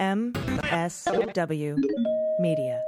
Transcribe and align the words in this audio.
MSW 0.00 1.76
Media. 2.38 2.82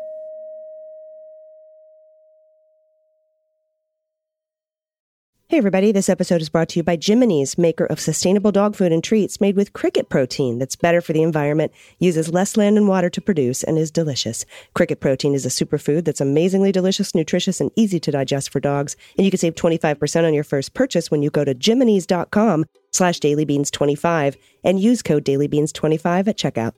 Hey, 5.48 5.59
everybody. 5.59 5.93
This 5.93 6.09
episode 6.09 6.40
is 6.40 6.48
brought 6.48 6.71
to 6.71 6.79
you 6.79 6.83
by 6.83 6.96
Jiminy's, 6.96 7.59
maker 7.59 7.85
of 7.85 8.01
sustainable 8.01 8.51
dog 8.51 8.75
food 8.75 8.90
and 8.90 9.04
treats 9.04 9.43
made 9.43 9.56
with 9.56 9.75
cricket 9.75 10.09
protein 10.09 10.59
that's 10.59 10.77
better 10.77 11.03
for 11.03 11.12
the 11.12 11.22
environment, 11.22 11.72
uses 11.98 12.33
less 12.33 12.56
land 12.56 12.79
and 12.79 12.88
water 12.88 13.11
to 13.11 13.21
produce, 13.21 13.63
and 13.63 13.77
is 13.77 13.91
delicious. 13.91 14.47
Cricket 14.73 15.01
protein 15.01 15.35
is 15.35 15.45
a 15.45 15.51
superfood 15.51 16.07
that's 16.07 16.23
amazingly 16.23 16.73
delicious, 16.73 17.15
nutritious, 17.15 17.61
and 17.61 17.71
easy 17.77 18.01
to 18.01 18.11
digest 18.11 18.49
for 18.49 18.61
dogs. 18.61 18.97
And 19.19 19.27
you 19.27 19.31
can 19.31 19.37
save 19.37 19.55
25% 19.55 20.27
on 20.27 20.33
your 20.33 20.45
first 20.45 20.73
purchase 20.73 21.11
when 21.11 21.21
you 21.21 21.29
go 21.29 21.45
to 21.45 21.55
jiminys.com 21.55 22.65
slash 22.95 23.19
dailybeans25 23.19 24.37
and 24.65 24.81
use 24.81 25.03
code 25.03 25.27
dailybeans25 25.27 26.29
at 26.29 26.39
checkout. 26.39 26.73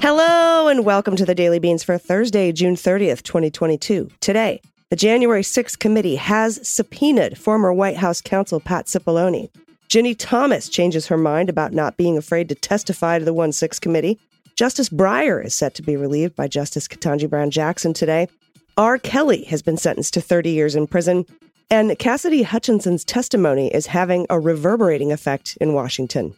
Hello 0.00 0.68
and 0.68 0.84
welcome 0.86 1.16
to 1.16 1.26
the 1.26 1.34
Daily 1.34 1.58
Beans 1.58 1.84
for 1.84 1.98
Thursday, 1.98 2.50
June 2.50 2.76
30th, 2.76 3.22
2022. 3.22 4.10
Today, 4.20 4.62
the 4.88 4.96
January 4.96 5.42
6th 5.42 5.78
committee 5.78 6.16
has 6.16 6.66
subpoenaed 6.66 7.36
former 7.36 7.74
White 7.74 7.98
House 7.98 8.22
counsel 8.22 8.58
Pat 8.58 8.86
Cipollone. 8.86 9.50
Ginni 9.90 10.14
Thomas 10.16 10.68
changes 10.68 11.08
her 11.08 11.16
mind 11.16 11.50
about 11.50 11.72
not 11.72 11.96
being 11.96 12.16
afraid 12.16 12.48
to 12.48 12.54
testify 12.54 13.18
to 13.18 13.24
the 13.24 13.34
1 13.34 13.50
6 13.50 13.80
committee. 13.80 14.20
Justice 14.54 14.88
Breyer 14.88 15.44
is 15.44 15.52
set 15.52 15.74
to 15.74 15.82
be 15.82 15.96
relieved 15.96 16.36
by 16.36 16.46
Justice 16.46 16.86
Ketanji 16.86 17.28
Brown 17.28 17.50
Jackson 17.50 17.92
today. 17.92 18.28
R. 18.76 18.98
Kelly 18.98 19.42
has 19.46 19.62
been 19.62 19.76
sentenced 19.76 20.14
to 20.14 20.20
30 20.20 20.50
years 20.50 20.76
in 20.76 20.86
prison. 20.86 21.26
And 21.72 21.98
Cassidy 21.98 22.44
Hutchinson's 22.44 23.04
testimony 23.04 23.66
is 23.74 23.86
having 23.86 24.26
a 24.30 24.38
reverberating 24.38 25.10
effect 25.10 25.58
in 25.60 25.74
Washington. 25.74 26.34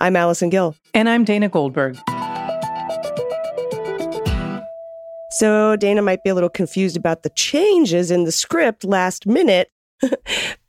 I'm 0.00 0.16
Allison 0.16 0.50
Gill. 0.50 0.74
And 0.92 1.08
I'm 1.08 1.22
Dana 1.22 1.48
Goldberg. 1.48 1.96
So 5.30 5.76
Dana 5.76 6.02
might 6.02 6.24
be 6.24 6.30
a 6.30 6.34
little 6.34 6.50
confused 6.50 6.96
about 6.96 7.22
the 7.22 7.30
changes 7.30 8.10
in 8.10 8.24
the 8.24 8.32
script 8.32 8.82
last 8.82 9.26
minute 9.26 9.70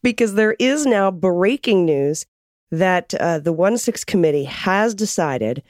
because 0.03 0.35
there 0.35 0.55
is 0.59 0.85
now 0.85 1.11
breaking 1.11 1.85
news 1.85 2.25
that 2.71 3.13
uh, 3.15 3.39
the 3.39 3.53
1 3.53 3.77
6 3.77 4.03
committee 4.03 4.45
has 4.45 4.93
decided 4.95 5.63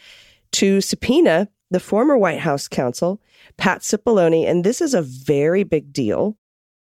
to 0.53 0.81
subpoena 0.81 1.49
the 1.69 1.79
former 1.79 2.17
White 2.17 2.39
House 2.39 2.67
counsel, 2.67 3.21
Pat 3.57 3.81
Cipollone. 3.81 4.47
And 4.47 4.63
this 4.63 4.81
is 4.81 4.93
a 4.93 5.01
very 5.01 5.63
big 5.63 5.91
deal 5.91 6.37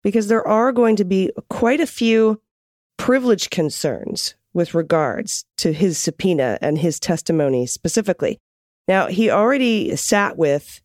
because 0.03 0.29
there 0.29 0.47
are 0.47 0.73
going 0.73 0.97
to 0.97 1.05
be 1.05 1.31
quite 1.51 1.81
a 1.81 1.87
few 1.87 2.41
privilege 2.97 3.51
concerns 3.51 4.35
with 4.55 4.75
regards 4.75 5.45
to 5.59 5.73
his 5.73 5.99
subpoena 5.99 6.59
and 6.61 6.79
his 6.79 6.99
testimony 6.99 7.67
specifically. 7.67 8.39
Now, 8.87 9.07
he 9.07 9.31
already 9.31 9.95
sat 9.97 10.37
with 10.37 10.81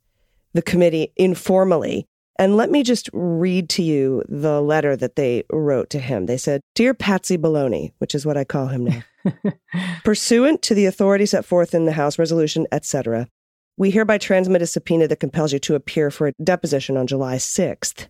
the 0.54 0.62
committee 0.62 1.12
informally. 1.16 2.06
And 2.40 2.58
let 2.58 2.72
me 2.72 2.84
just 2.84 3.10
read 3.14 3.70
to 3.70 3.84
you 3.84 4.24
the 4.28 4.62
letter 4.62 4.96
that 4.96 5.16
they 5.16 5.44
wrote 5.52 5.90
to 5.92 6.00
him. 6.00 6.26
They 6.26 6.38
said, 6.38 6.62
Dear 6.76 6.94
Patsy 6.94 7.38
Baloney, 7.38 7.94
which 8.00 8.16
is 8.16 8.26
what 8.26 8.38
I 8.38 8.44
call 8.44 8.68
him 8.68 8.86
now, 8.86 9.04
pursuant 10.04 10.62
to 10.64 10.76
the 10.76 10.86
authority 10.86 11.26
set 11.26 11.46
forth 11.46 11.74
in 11.74 11.86
the 11.86 11.94
House 11.94 12.20
resolution, 12.20 12.68
etc., 12.72 13.28
we 13.76 13.90
hereby 13.90 14.20
transmit 14.20 14.62
a 14.62 14.68
subpoena 14.68 15.08
that 15.08 15.20
compels 15.20 15.52
you 15.52 15.58
to 15.58 15.74
appear 15.74 16.12
for 16.12 16.28
a 16.28 16.34
deposition 16.44 16.96
on 16.96 17.08
July 17.08 17.38
6th. 17.38 18.08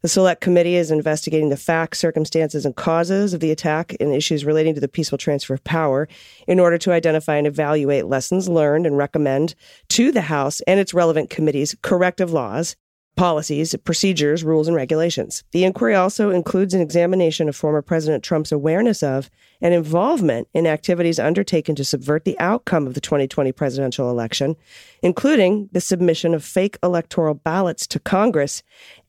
The 0.00 0.08
Select 0.08 0.40
Committee 0.40 0.76
is 0.76 0.90
investigating 0.90 1.50
the 1.50 1.56
facts, 1.58 1.98
circumstances, 1.98 2.64
and 2.64 2.74
causes 2.74 3.34
of 3.34 3.40
the 3.40 3.50
attack 3.50 3.94
and 4.00 4.14
issues 4.14 4.46
relating 4.46 4.74
to 4.74 4.80
the 4.80 4.88
peaceful 4.88 5.18
transfer 5.18 5.52
of 5.52 5.62
power 5.64 6.08
in 6.48 6.58
order 6.58 6.78
to 6.78 6.92
identify 6.92 7.36
and 7.36 7.46
evaluate 7.46 8.06
lessons 8.06 8.48
learned 8.48 8.86
and 8.86 8.96
recommend 8.96 9.54
to 9.90 10.12
the 10.12 10.22
House 10.22 10.62
and 10.62 10.80
its 10.80 10.94
relevant 10.94 11.28
committees 11.28 11.76
corrective 11.82 12.32
laws 12.32 12.74
policies, 13.16 13.74
procedures, 13.84 14.42
rules, 14.42 14.66
and 14.66 14.76
regulations. 14.76 15.44
The 15.52 15.64
inquiry 15.64 15.94
also 15.94 16.30
includes 16.30 16.72
an 16.72 16.80
examination 16.80 17.48
of 17.48 17.56
former 17.56 17.82
President 17.82 18.24
Trump's 18.24 18.52
awareness 18.52 19.02
of 19.02 19.30
and 19.60 19.74
involvement 19.74 20.48
in 20.54 20.66
activities 20.66 21.18
undertaken 21.18 21.74
to 21.76 21.84
subvert 21.84 22.24
the 22.24 22.38
outcome 22.40 22.86
of 22.86 22.94
the 22.94 23.00
2020 23.00 23.52
presidential 23.52 24.10
election, 24.10 24.56
including 25.02 25.68
the 25.72 25.80
submission 25.80 26.34
of 26.34 26.42
fake 26.42 26.78
electoral 26.82 27.34
ballots 27.34 27.86
to 27.88 28.00
Congress 28.00 28.62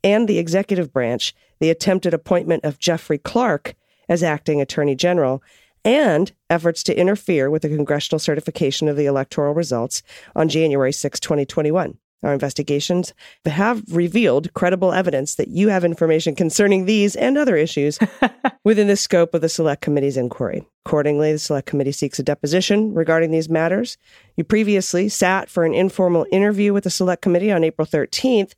and 0.04 0.28
the 0.28 0.38
executive 0.38 0.92
branch, 0.92 1.34
the 1.60 1.70
attempted 1.70 2.14
appointment 2.14 2.66
of 2.66 2.80
Jeffrey 2.80 3.18
Clark 3.18 3.74
as 4.10 4.22
acting 4.22 4.60
attorney 4.60 4.96
general, 4.96 5.42
and 5.86 6.32
efforts 6.50 6.84
to 6.84 6.98
interfere 6.98 7.50
with 7.50 7.62
the 7.62 7.70
congressional 7.70 8.20
certification 8.20 8.88
of 8.88 8.96
the 8.96 9.06
electoral 9.06 9.54
results 9.54 10.04
on 10.36 10.50
January 10.50 10.92
6, 10.92 11.20
2021. 11.20 11.98
Our 12.24 12.34
investigations 12.34 13.14
have 13.46 13.84
revealed 13.92 14.54
credible 14.54 14.94
evidence 14.94 15.36
that 15.36 15.50
you 15.50 15.68
have 15.70 15.84
information 15.84 16.36
concerning 16.36 16.86
these 16.86 17.16
and 17.16 17.38
other 17.38 17.58
issues 17.58 18.00
within 18.64 18.88
the 18.88 18.96
scope 18.96 19.34
of 19.34 19.42
the 19.42 19.50
Select 19.50 19.82
Committee's 19.82 20.18
inquiry. 20.18 20.64
Accordingly, 20.86 21.34
the 21.34 21.40
Select 21.40 21.68
Committee 21.68 21.92
seeks 21.92 22.20
a 22.20 22.24
deposition 22.24 22.94
regarding 22.94 23.32
these 23.32 23.50
matters. 23.50 23.98
You 24.38 24.44
previously 24.44 25.10
sat 25.10 25.50
for 25.50 25.66
an 25.66 25.74
informal 25.74 26.26
interview 26.32 26.74
with 26.74 26.86
the 26.86 26.90
Select 26.90 27.22
Committee 27.22 27.52
on 27.52 27.64
April 27.64 27.86
13th. 27.86 28.54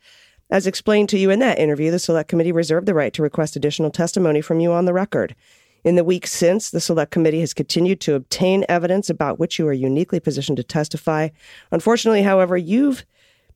As 0.51 0.67
explained 0.67 1.09
to 1.09 1.17
you 1.17 1.31
in 1.31 1.39
that 1.39 1.57
interview, 1.57 1.89
the 1.89 1.99
Select 1.99 2.29
Committee 2.29 2.51
reserved 2.51 2.85
the 2.85 2.93
right 2.93 3.13
to 3.13 3.23
request 3.23 3.55
additional 3.55 3.89
testimony 3.89 4.41
from 4.41 4.59
you 4.59 4.71
on 4.71 4.85
the 4.85 4.93
record. 4.93 5.35
In 5.83 5.95
the 5.95 6.03
weeks 6.03 6.31
since, 6.31 6.71
the 6.71 6.81
Select 6.81 7.11
Committee 7.11 7.41
has 7.41 7.53
continued 7.53 7.99
to 8.01 8.15
obtain 8.15 8.65
evidence 8.67 9.07
about 9.09 9.39
which 9.39 9.59
you 9.59 9.67
are 9.67 9.73
uniquely 9.73 10.19
positioned 10.19 10.57
to 10.57 10.63
testify. 10.63 11.29
Unfortunately, 11.71 12.23
however, 12.23 12.57
you've 12.57 13.05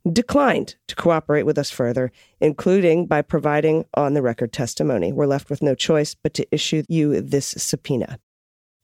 declined 0.09 0.75
to 0.88 0.96
cooperate 0.96 1.44
with 1.44 1.58
us 1.58 1.70
further, 1.70 2.12
including 2.40 3.06
by 3.06 3.22
providing 3.22 3.86
on 3.94 4.14
the 4.14 4.22
record 4.22 4.53
testimony. 4.53 5.12
We're 5.12 5.25
left 5.25 5.50
with 5.50 5.62
no 5.62 5.75
choice 5.75 6.16
but 6.16 6.34
to 6.36 6.47
issue 6.53 6.84
you 6.88 7.22
this 7.22 7.47
subpoena. 7.58 8.19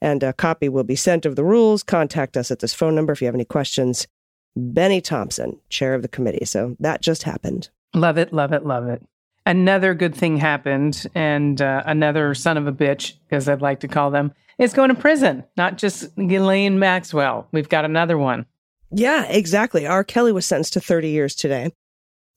And 0.01 0.23
a 0.23 0.33
copy 0.33 0.69
will 0.69 0.83
be 0.83 0.95
sent 0.95 1.25
of 1.25 1.35
the 1.35 1.43
rules. 1.43 1.83
Contact 1.83 2.37
us 2.37 2.51
at 2.51 2.59
this 2.59 2.73
phone 2.73 2.95
number 2.95 3.13
if 3.13 3.21
you 3.21 3.27
have 3.27 3.35
any 3.35 3.45
questions. 3.45 4.07
Bennie 4.55 5.01
Thompson, 5.01 5.59
chair 5.69 5.93
of 5.93 6.01
the 6.01 6.07
committee. 6.07 6.45
So 6.45 6.75
that 6.79 7.01
just 7.01 7.23
happened. 7.23 7.69
Love 7.93 8.17
it, 8.17 8.33
love 8.33 8.53
it, 8.53 8.65
love 8.65 8.87
it. 8.87 9.01
Another 9.45 9.93
good 9.93 10.15
thing 10.15 10.37
happened, 10.37 11.05
and 11.13 11.61
uh, 11.61 11.83
another 11.85 12.33
son 12.33 12.57
of 12.57 12.65
a 12.65 12.71
bitch, 12.71 13.13
as 13.29 13.47
I'd 13.47 13.61
like 13.61 13.81
to 13.81 13.87
call 13.87 14.09
them, 14.09 14.33
is 14.57 14.73
going 14.73 14.89
to 14.89 14.95
prison. 14.95 15.43
Not 15.55 15.77
just 15.77 16.15
Ghislaine 16.15 16.79
Maxwell. 16.79 17.47
We've 17.51 17.69
got 17.69 17.85
another 17.85 18.17
one. 18.17 18.47
Yeah, 18.95 19.25
exactly. 19.25 19.85
R. 19.85 20.05
Kelly 20.05 20.31
was 20.31 20.45
sentenced 20.45 20.71
to 20.73 20.79
30 20.79 21.09
years 21.09 21.35
today. 21.35 21.73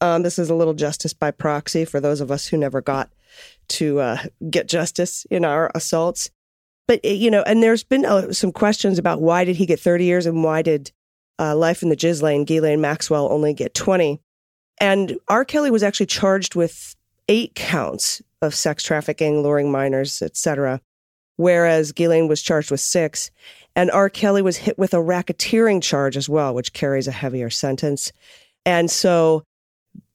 Um, 0.01 0.25
this 0.25 0.41
is 0.41 0.51
a 0.51 0.57
little 0.57 0.75
justice 0.75 1.13
by 1.13 1.31
proxy 1.31 1.85
for 1.85 2.01
those 2.01 2.21
of 2.21 2.33
us 2.33 2.49
who 2.49 2.57
never 2.57 2.81
got 2.81 3.11
to 3.69 4.01
uh, 4.01 4.19
get 4.51 4.67
justice 4.67 5.25
in 5.31 5.45
our 5.45 5.71
assaults. 5.77 6.31
But, 6.89 6.99
eh, 7.05 7.13
you 7.13 7.31
know, 7.31 7.43
and 7.43 7.63
there's 7.63 7.85
been 7.85 8.05
uh, 8.05 8.33
some 8.33 8.51
questions 8.51 8.99
about 8.99 9.21
why 9.21 9.45
did 9.45 9.55
he 9.55 9.67
get 9.67 9.79
30 9.79 10.05
years 10.05 10.27
and 10.27 10.43
why 10.43 10.63
did 10.63 10.91
uh, 11.39 11.55
Life 11.55 11.85
in 11.85 11.91
the 11.91 11.97
Ghislaine, 11.97 12.45
Ghislaine 12.45 12.81
Maxwell, 12.81 13.31
only 13.31 13.55
get 13.55 13.73
20? 13.75 14.21
And 14.81 15.17
R. 15.29 15.45
Kelly 15.45 15.71
was 15.71 15.85
actually 15.85 16.07
charged 16.07 16.57
with 16.57 16.97
eight 17.29 17.55
counts 17.55 18.21
of 18.43 18.53
sex 18.53 18.83
trafficking, 18.83 19.45
luring 19.45 19.71
minors, 19.71 20.23
etc., 20.23 20.81
whereas 21.37 21.93
Ghislaine 21.93 22.27
was 22.27 22.43
charged 22.43 22.73
with 22.73 22.81
six. 22.81 23.31
And 23.79 23.93
R. 23.93 24.11
Kelly 24.11 24.43
was 24.43 24.57
hit 24.57 24.77
with 24.77 24.93
a 24.93 24.97
racketeering 24.97 25.81
charge 25.81 26.17
as 26.17 26.29
well, 26.29 26.53
which 26.53 26.73
carries 26.73 27.07
a 27.07 27.13
heavier 27.13 27.49
sentence. 27.49 28.11
And 28.67 28.91
so 28.91 29.45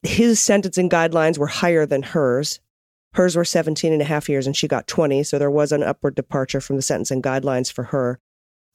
his 0.01 0.41
sentencing 0.41 0.89
guidelines 0.89 1.37
were 1.37 1.47
higher 1.47 1.85
than 1.85 2.03
hers. 2.03 2.59
Hers 3.13 3.37
were 3.37 3.45
17 3.45 3.93
and 3.93 4.01
a 4.01 4.05
half 4.05 4.27
years 4.27 4.45
and 4.45 4.57
she 4.57 4.67
got 4.67 4.87
20. 4.87 5.23
So 5.23 5.39
there 5.39 5.49
was 5.49 5.71
an 5.71 5.81
upward 5.81 6.13
departure 6.13 6.59
from 6.59 6.75
the 6.75 6.81
sentencing 6.81 7.21
guidelines 7.21 7.71
for 7.71 7.83
her. 7.83 8.19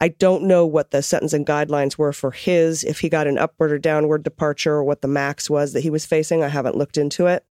I 0.01 0.09
don't 0.09 0.45
know 0.45 0.65
what 0.65 0.91
the 0.91 1.03
sentencing 1.03 1.45
guidelines 1.45 1.99
were 1.99 2.15
for 2.15 2.31
his, 2.31 2.83
if 2.83 3.01
he 3.01 3.11
got 3.11 3.27
an 3.27 3.37
upward 3.37 3.73
or 3.73 3.79
downward 3.79 4.23
departure 4.23 4.73
or 4.73 4.85
what 4.85 5.03
the 5.03 5.07
max 5.07 5.51
was 5.51 5.75
that 5.75 5.83
he 5.83 5.91
was 5.91 6.07
facing. 6.07 6.43
I 6.43 6.49
haven't 6.49 6.77
looked 6.77 6.97
into 6.97 7.27
it. 7.27 7.45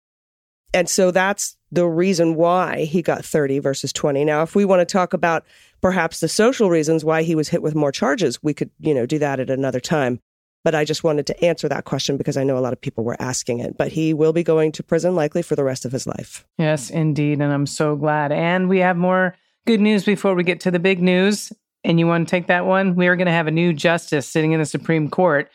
And 0.73 0.89
so 0.89 1.11
that's 1.11 1.55
the 1.71 1.87
reason 1.87 2.35
why 2.35 2.85
he 2.85 3.01
got 3.01 3.25
30 3.25 3.59
versus 3.59 3.91
20. 3.93 4.23
Now, 4.25 4.41
if 4.43 4.55
we 4.55 4.65
want 4.65 4.81
to 4.81 4.85
talk 4.85 5.13
about 5.13 5.45
perhaps 5.81 6.19
the 6.19 6.27
social 6.27 6.69
reasons 6.69 7.03
why 7.05 7.23
he 7.23 7.35
was 7.35 7.49
hit 7.49 7.61
with 7.61 7.75
more 7.75 7.91
charges, 7.91 8.41
we 8.43 8.53
could, 8.53 8.69
you 8.79 8.93
know, 8.93 9.05
do 9.05 9.19
that 9.19 9.39
at 9.39 9.49
another 9.49 9.79
time. 9.79 10.19
But 10.63 10.75
I 10.75 10.83
just 10.83 11.03
wanted 11.03 11.25
to 11.27 11.45
answer 11.45 11.69
that 11.69 11.85
question 11.85 12.17
because 12.17 12.35
I 12.35 12.43
know 12.43 12.57
a 12.57 12.59
lot 12.59 12.73
of 12.73 12.81
people 12.81 13.05
were 13.05 13.15
asking 13.21 13.59
it. 13.59 13.77
But 13.77 13.91
he 13.91 14.13
will 14.13 14.33
be 14.33 14.43
going 14.43 14.73
to 14.73 14.83
prison 14.83 15.15
likely 15.15 15.41
for 15.41 15.55
the 15.55 15.63
rest 15.63 15.85
of 15.85 15.93
his 15.93 16.05
life. 16.05 16.45
Yes, 16.57 16.89
indeed. 16.89 17.39
And 17.41 17.53
I'm 17.53 17.65
so 17.65 17.95
glad. 17.95 18.31
And 18.33 18.67
we 18.67 18.79
have 18.79 18.97
more 18.97 19.35
good 19.65 19.79
news 19.79 20.03
before 20.03 20.35
we 20.35 20.43
get 20.43 20.59
to 20.61 20.71
the 20.71 20.79
big 20.79 21.01
news. 21.01 21.53
and 21.83 21.99
you 21.99 22.07
want 22.07 22.27
to 22.27 22.31
take 22.31 22.47
that 22.47 22.65
one, 22.65 22.95
we 22.95 23.07
are 23.07 23.15
going 23.15 23.27
to 23.27 23.31
have 23.31 23.47
a 23.47 23.51
new 23.51 23.71
justice 23.71 24.27
sitting 24.27 24.51
in 24.51 24.59
the 24.59 24.65
Supreme 24.65 25.09
Court 25.09 25.49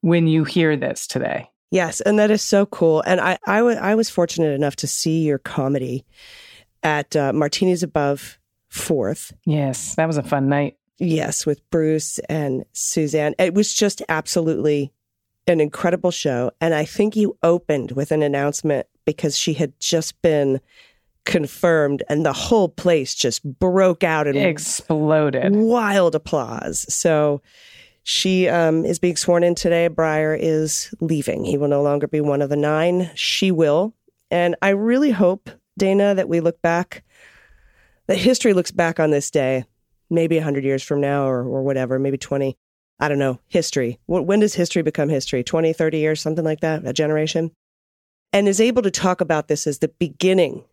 when 0.00 0.26
you 0.26 0.42
hear 0.42 0.76
this 0.76 1.06
today. 1.06 1.48
Yes, 1.70 2.00
and 2.00 2.18
that 2.18 2.30
is 2.30 2.42
so 2.42 2.66
cool. 2.66 3.02
And 3.06 3.20
I, 3.20 3.38
I, 3.46 3.58
w- 3.58 3.58
I 3.58 3.62
was 3.62 3.76
I 3.78 3.94
was 3.94 4.10
fortunate 4.10 4.54
enough 4.54 4.76
to 4.76 4.86
see 4.86 5.22
your 5.24 5.38
comedy 5.38 6.04
at 6.82 7.16
uh, 7.16 7.32
Martinis 7.32 7.82
Above 7.82 8.38
Fourth. 8.68 9.32
Yes, 9.44 9.94
that 9.96 10.06
was 10.06 10.16
a 10.16 10.22
fun 10.22 10.48
night. 10.48 10.76
Yes, 10.98 11.44
with 11.44 11.68
Bruce 11.70 12.18
and 12.28 12.64
Suzanne. 12.72 13.34
It 13.38 13.52
was 13.54 13.74
just 13.74 14.00
absolutely 14.08 14.92
an 15.46 15.60
incredible 15.60 16.10
show. 16.10 16.50
And 16.60 16.72
I 16.74 16.84
think 16.84 17.16
you 17.16 17.36
opened 17.42 17.92
with 17.92 18.12
an 18.12 18.22
announcement 18.22 18.86
because 19.04 19.36
she 19.36 19.54
had 19.54 19.78
just 19.78 20.20
been 20.22 20.60
confirmed, 21.24 22.02
and 22.08 22.24
the 22.24 22.32
whole 22.32 22.68
place 22.68 23.14
just 23.14 23.42
broke 23.58 24.04
out 24.04 24.26
and 24.26 24.36
Exploded. 24.38 25.54
wild 25.54 26.14
applause. 26.14 26.86
So 26.92 27.42
she 28.08 28.48
um, 28.48 28.84
is 28.84 29.00
being 29.00 29.16
sworn 29.16 29.42
in 29.42 29.56
today. 29.56 29.88
Breyer 29.88 30.38
is 30.40 30.94
leaving. 31.00 31.44
He 31.44 31.58
will 31.58 31.66
no 31.66 31.82
longer 31.82 32.06
be 32.06 32.20
one 32.20 32.40
of 32.40 32.48
the 32.48 32.56
nine. 32.56 33.10
She 33.16 33.50
will. 33.50 33.94
And 34.30 34.54
I 34.62 34.68
really 34.68 35.10
hope, 35.10 35.50
Dana, 35.76 36.14
that 36.14 36.28
we 36.28 36.38
look 36.38 36.62
back, 36.62 37.02
that 38.06 38.16
history 38.16 38.52
looks 38.52 38.70
back 38.70 39.00
on 39.00 39.10
this 39.10 39.28
day, 39.28 39.64
maybe 40.08 40.36
100 40.36 40.62
years 40.62 40.84
from 40.84 41.00
now 41.00 41.26
or, 41.26 41.40
or 41.40 41.64
whatever, 41.64 41.98
maybe 41.98 42.16
20. 42.16 42.56
I 43.00 43.08
don't 43.08 43.18
know, 43.18 43.40
history. 43.48 43.98
When 44.06 44.38
does 44.38 44.54
history 44.54 44.82
become 44.82 45.08
history? 45.08 45.42
20, 45.42 45.72
30 45.72 45.98
years, 45.98 46.20
something 46.20 46.44
like 46.44 46.60
that, 46.60 46.86
a 46.86 46.92
generation? 46.92 47.50
And 48.32 48.46
is 48.46 48.60
able 48.60 48.82
to 48.82 48.90
talk 48.92 49.20
about 49.20 49.48
this 49.48 49.66
as 49.66 49.80
the 49.80 49.88
beginning 49.88 50.64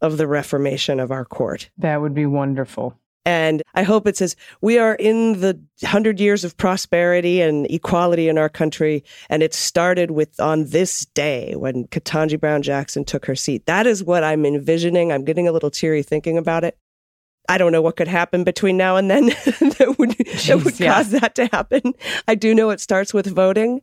of 0.00 0.16
the 0.16 0.26
reformation 0.26 0.98
of 0.98 1.12
our 1.12 1.24
court. 1.24 1.70
That 1.78 2.00
would 2.00 2.12
be 2.12 2.26
wonderful. 2.26 2.98
And 3.24 3.62
I 3.74 3.84
hope 3.84 4.06
it 4.06 4.16
says 4.16 4.34
we 4.60 4.78
are 4.78 4.94
in 4.94 5.40
the 5.40 5.60
hundred 5.84 6.18
years 6.18 6.44
of 6.44 6.56
prosperity 6.56 7.40
and 7.40 7.70
equality 7.70 8.28
in 8.28 8.36
our 8.36 8.48
country. 8.48 9.04
And 9.30 9.42
it 9.42 9.54
started 9.54 10.10
with 10.10 10.40
on 10.40 10.66
this 10.66 11.04
day 11.14 11.54
when 11.54 11.86
Ketanji 11.86 12.38
Brown 12.38 12.62
Jackson 12.62 13.04
took 13.04 13.26
her 13.26 13.36
seat. 13.36 13.66
That 13.66 13.86
is 13.86 14.02
what 14.02 14.24
I'm 14.24 14.44
envisioning. 14.44 15.12
I'm 15.12 15.24
getting 15.24 15.46
a 15.46 15.52
little 15.52 15.70
teary 15.70 16.02
thinking 16.02 16.36
about 16.36 16.64
it. 16.64 16.76
I 17.48 17.58
don't 17.58 17.72
know 17.72 17.82
what 17.82 17.96
could 17.96 18.08
happen 18.08 18.44
between 18.44 18.76
now 18.76 18.96
and 18.96 19.10
then 19.10 19.26
that 19.26 19.94
would, 19.98 20.10
that 20.12 20.64
would 20.64 20.80
yeah. 20.80 20.94
cause 20.94 21.10
that 21.10 21.34
to 21.36 21.46
happen. 21.46 21.94
I 22.26 22.34
do 22.34 22.54
know 22.54 22.70
it 22.70 22.80
starts 22.80 23.12
with 23.12 23.26
voting. 23.26 23.82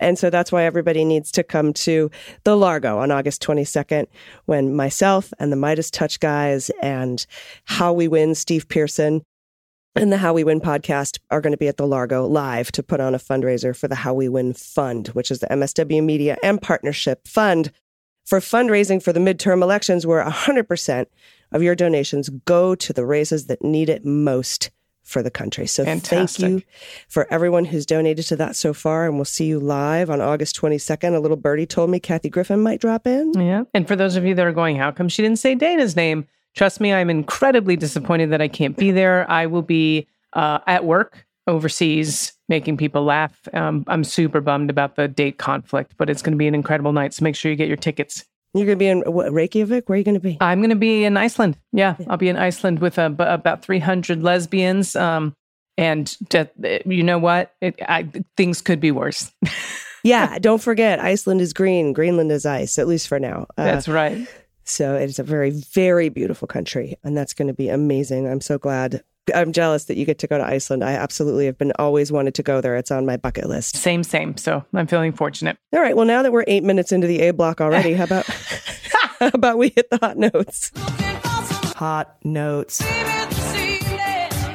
And 0.00 0.18
so 0.18 0.30
that's 0.30 0.52
why 0.52 0.64
everybody 0.64 1.04
needs 1.04 1.32
to 1.32 1.42
come 1.42 1.72
to 1.74 2.10
the 2.44 2.56
Largo 2.56 2.98
on 2.98 3.10
August 3.10 3.42
22nd 3.42 4.06
when 4.46 4.74
myself 4.74 5.32
and 5.38 5.50
the 5.50 5.56
Midas 5.56 5.90
Touch 5.90 6.20
guys 6.20 6.70
and 6.82 7.26
How 7.64 7.92
We 7.92 8.08
Win, 8.08 8.34
Steve 8.34 8.68
Pearson, 8.68 9.22
and 9.94 10.12
the 10.12 10.18
How 10.18 10.32
We 10.32 10.44
Win 10.44 10.60
podcast 10.60 11.18
are 11.30 11.40
going 11.40 11.52
to 11.52 11.58
be 11.58 11.68
at 11.68 11.76
the 11.76 11.86
Largo 11.86 12.26
live 12.26 12.70
to 12.72 12.82
put 12.82 13.00
on 13.00 13.14
a 13.14 13.18
fundraiser 13.18 13.76
for 13.76 13.88
the 13.88 13.96
How 13.96 14.14
We 14.14 14.28
Win 14.28 14.52
Fund, 14.52 15.08
which 15.08 15.30
is 15.30 15.40
the 15.40 15.48
MSW 15.48 16.02
Media 16.02 16.36
and 16.42 16.62
Partnership 16.62 17.26
Fund 17.26 17.72
for 18.24 18.40
fundraising 18.40 19.02
for 19.02 19.12
the 19.12 19.20
midterm 19.20 19.62
elections, 19.62 20.06
where 20.06 20.22
100% 20.22 21.06
of 21.50 21.62
your 21.62 21.74
donations 21.74 22.28
go 22.44 22.74
to 22.74 22.92
the 22.92 23.06
races 23.06 23.46
that 23.46 23.64
need 23.64 23.88
it 23.88 24.04
most 24.04 24.70
for 25.08 25.22
the 25.22 25.30
country. 25.30 25.66
So 25.66 25.84
Fantastic. 25.84 26.40
thank 26.42 26.52
you 26.52 26.62
for 27.08 27.26
everyone 27.32 27.64
who's 27.64 27.86
donated 27.86 28.26
to 28.26 28.36
that 28.36 28.56
so 28.56 28.74
far. 28.74 29.06
And 29.06 29.16
we'll 29.16 29.24
see 29.24 29.46
you 29.46 29.58
live 29.58 30.10
on 30.10 30.20
August 30.20 30.60
22nd. 30.60 31.14
A 31.14 31.18
little 31.18 31.36
birdie 31.36 31.66
told 31.66 31.88
me 31.88 31.98
Kathy 31.98 32.28
Griffin 32.28 32.60
might 32.60 32.80
drop 32.80 33.06
in. 33.06 33.32
Yeah. 33.32 33.64
And 33.72 33.88
for 33.88 33.96
those 33.96 34.16
of 34.16 34.26
you 34.26 34.34
that 34.34 34.46
are 34.46 34.52
going, 34.52 34.76
how 34.76 34.90
come 34.90 35.08
she 35.08 35.22
didn't 35.22 35.38
say 35.38 35.54
Dana's 35.54 35.96
name? 35.96 36.26
Trust 36.54 36.78
me, 36.80 36.92
I'm 36.92 37.08
incredibly 37.08 37.74
disappointed 37.76 38.30
that 38.30 38.42
I 38.42 38.48
can't 38.48 38.76
be 38.76 38.90
there. 38.90 39.28
I 39.30 39.46
will 39.46 39.62
be 39.62 40.06
uh, 40.34 40.58
at 40.66 40.84
work 40.84 41.26
overseas 41.46 42.34
making 42.48 42.76
people 42.76 43.04
laugh. 43.04 43.48
Um, 43.54 43.84
I'm 43.86 44.04
super 44.04 44.40
bummed 44.40 44.68
about 44.68 44.96
the 44.96 45.08
date 45.08 45.38
conflict, 45.38 45.94
but 45.96 46.10
it's 46.10 46.20
going 46.20 46.32
to 46.32 46.38
be 46.38 46.46
an 46.46 46.54
incredible 46.54 46.92
night. 46.92 47.14
So 47.14 47.24
make 47.24 47.34
sure 47.34 47.50
you 47.50 47.56
get 47.56 47.68
your 47.68 47.76
tickets. 47.76 48.24
You're 48.54 48.66
going 48.66 48.78
to 48.78 48.82
be 48.82 48.88
in 48.88 49.00
what, 49.12 49.32
Reykjavik? 49.32 49.88
Where 49.88 49.94
are 49.94 49.98
you 49.98 50.04
going 50.04 50.14
to 50.14 50.20
be? 50.20 50.38
I'm 50.40 50.60
going 50.60 50.70
to 50.70 50.76
be 50.76 51.04
in 51.04 51.16
Iceland. 51.16 51.56
Yeah, 51.72 51.96
I'll 52.08 52.16
be 52.16 52.28
in 52.28 52.36
Iceland 52.36 52.78
with 52.80 52.98
uh, 52.98 53.10
b- 53.10 53.24
about 53.24 53.62
300 53.62 54.22
lesbians. 54.22 54.96
Um, 54.96 55.34
and 55.76 56.16
just, 56.28 56.50
you 56.86 57.02
know 57.02 57.18
what? 57.18 57.54
It, 57.60 57.80
I, 57.88 58.08
things 58.36 58.60
could 58.62 58.80
be 58.80 58.90
worse. 58.90 59.30
yeah, 60.04 60.38
don't 60.38 60.60
forget, 60.60 60.98
Iceland 60.98 61.40
is 61.40 61.52
green, 61.52 61.92
Greenland 61.92 62.32
is 62.32 62.44
ice, 62.46 62.78
at 62.78 62.88
least 62.88 63.06
for 63.06 63.20
now. 63.20 63.46
Uh, 63.56 63.64
That's 63.64 63.86
right. 63.86 64.26
So 64.64 64.96
it's 64.96 65.18
a 65.18 65.22
very, 65.22 65.50
very 65.50 66.08
beautiful 66.08 66.46
country, 66.46 66.96
and 67.02 67.16
that's 67.16 67.32
going 67.32 67.48
to 67.48 67.54
be 67.54 67.68
amazing. 67.68 68.28
I'm 68.28 68.42
so 68.42 68.58
glad. 68.58 69.02
I'm 69.34 69.52
jealous 69.52 69.84
that 69.86 69.96
you 69.96 70.04
get 70.04 70.18
to 70.20 70.26
go 70.26 70.38
to 70.38 70.44
Iceland. 70.44 70.84
I 70.84 70.92
absolutely 70.92 71.46
have 71.46 71.58
been 71.58 71.72
always 71.78 72.10
wanted 72.12 72.34
to 72.36 72.42
go 72.42 72.60
there. 72.60 72.76
It's 72.76 72.90
on 72.90 73.06
my 73.06 73.16
bucket 73.16 73.48
list. 73.48 73.76
Same, 73.76 74.02
same. 74.02 74.36
So 74.36 74.64
I'm 74.74 74.86
feeling 74.86 75.12
fortunate. 75.12 75.56
All 75.72 75.80
right. 75.80 75.96
Well, 75.96 76.06
now 76.06 76.22
that 76.22 76.32
we're 76.32 76.44
eight 76.46 76.64
minutes 76.64 76.92
into 76.92 77.06
the 77.06 77.20
A 77.22 77.32
block 77.32 77.60
already, 77.60 77.94
how 77.94 78.04
about 78.04 78.26
how 79.20 79.30
about 79.34 79.58
we 79.58 79.70
hit 79.70 79.90
the 79.90 79.98
hot 79.98 80.16
notes? 80.16 80.72
Hot 81.76 82.16
notes. 82.24 82.82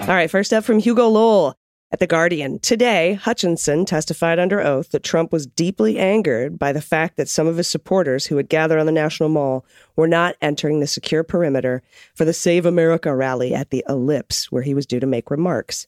All 0.02 0.08
right. 0.10 0.30
First 0.30 0.54
up 0.54 0.64
from 0.64 0.80
Hugo 0.80 1.08
Lowell 1.08 1.58
at 1.94 2.00
The 2.00 2.07
Guardian. 2.07 2.57
Today, 2.57 3.13
Hutchinson 3.13 3.86
testified 3.86 4.40
under 4.40 4.60
oath 4.60 4.90
that 4.90 5.04
Trump 5.04 5.31
was 5.31 5.45
deeply 5.45 6.00
angered 6.00 6.57
by 6.57 6.74
the 6.74 6.81
fact 6.81 7.18
that 7.18 7.30
some 7.30 7.45
of 7.45 7.57
his 7.57 7.68
supporters 7.68 8.25
who 8.25 8.38
had 8.38 8.50
gathered 8.50 8.80
on 8.80 8.88
the 8.88 8.92
National 8.92 9.30
Mall 9.30 9.63
were 9.95 10.07
not 10.07 10.36
entering 10.42 10.80
the 10.80 10.88
secure 10.88 11.24
perimeter 11.24 11.84
for 12.16 12.25
the 12.25 12.34
Save 12.34 12.66
America 12.66 13.16
rally 13.16 13.54
at 13.54 13.69
the 13.69 13.86
Ellipse, 13.88 14.51
where 14.51 14.63
he 14.63 14.74
was 14.74 14.88
due 14.88 15.00
to 15.00 15.06
make 15.06 15.30
remarks. 15.30 15.86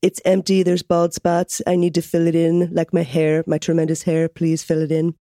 It's 0.00 0.20
empty. 0.24 0.62
There's 0.62 0.84
bald 0.84 1.12
spots. 1.12 1.60
I 1.66 1.74
need 1.74 1.94
to 1.94 2.02
fill 2.02 2.28
it 2.28 2.36
in, 2.36 2.72
like 2.72 2.94
my 2.94 3.02
hair, 3.02 3.42
my 3.48 3.58
tremendous 3.58 4.04
hair. 4.04 4.28
Please 4.28 4.62
fill 4.62 4.80
it 4.80 4.92
in. 4.92 5.16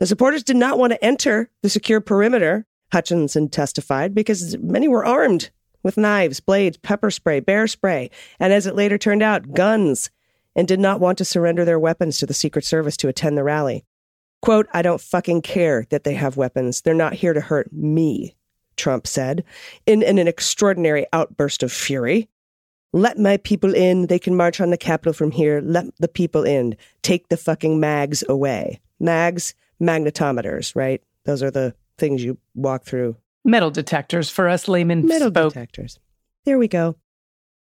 The 0.00 0.06
supporters 0.06 0.42
did 0.42 0.56
not 0.56 0.80
want 0.80 0.94
to 0.94 1.04
enter 1.04 1.48
the 1.62 1.70
secure 1.70 2.00
perimeter, 2.00 2.66
Hutchinson 2.90 3.50
testified, 3.50 4.16
because 4.16 4.58
many 4.58 4.88
were 4.88 5.06
armed 5.06 5.50
with 5.86 5.96
knives, 5.96 6.40
blades, 6.40 6.76
pepper 6.76 7.12
spray, 7.12 7.38
bear 7.38 7.68
spray, 7.68 8.10
and 8.40 8.52
as 8.52 8.66
it 8.66 8.74
later 8.74 8.98
turned 8.98 9.22
out, 9.22 9.54
guns, 9.54 10.10
and 10.56 10.66
did 10.66 10.80
not 10.80 10.98
want 10.98 11.16
to 11.16 11.24
surrender 11.24 11.64
their 11.64 11.78
weapons 11.78 12.18
to 12.18 12.26
the 12.26 12.34
Secret 12.34 12.64
Service 12.64 12.96
to 12.96 13.06
attend 13.06 13.38
the 13.38 13.44
rally. 13.44 13.84
Quote, 14.42 14.66
I 14.74 14.82
don't 14.82 15.00
fucking 15.00 15.42
care 15.42 15.86
that 15.90 16.02
they 16.02 16.14
have 16.14 16.36
weapons. 16.36 16.80
They're 16.80 16.92
not 16.92 17.12
here 17.12 17.32
to 17.32 17.40
hurt 17.40 17.72
me, 17.72 18.34
Trump 18.76 19.06
said, 19.06 19.44
in, 19.86 20.02
in 20.02 20.18
an 20.18 20.26
extraordinary 20.26 21.06
outburst 21.12 21.62
of 21.62 21.70
fury. 21.70 22.28
Let 22.92 23.16
my 23.16 23.36
people 23.36 23.72
in. 23.72 24.08
They 24.08 24.18
can 24.18 24.34
march 24.34 24.60
on 24.60 24.70
the 24.70 24.76
Capitol 24.76 25.12
from 25.12 25.30
here. 25.30 25.60
Let 25.64 25.84
the 26.00 26.08
people 26.08 26.42
in. 26.42 26.76
Take 27.02 27.28
the 27.28 27.36
fucking 27.36 27.78
mags 27.78 28.24
away. 28.28 28.80
Mags, 28.98 29.54
magnetometers, 29.80 30.74
right? 30.74 31.00
Those 31.26 31.44
are 31.44 31.52
the 31.52 31.76
things 31.96 32.24
you 32.24 32.38
walk 32.56 32.82
through. 32.82 33.16
Metal 33.46 33.70
detectors 33.70 34.28
for 34.28 34.48
us 34.48 34.68
laymen 34.68 35.06
Metal 35.06 35.30
spoke. 35.30 35.54
detectors. 35.54 35.98
There 36.44 36.58
we 36.58 36.68
go. 36.68 36.96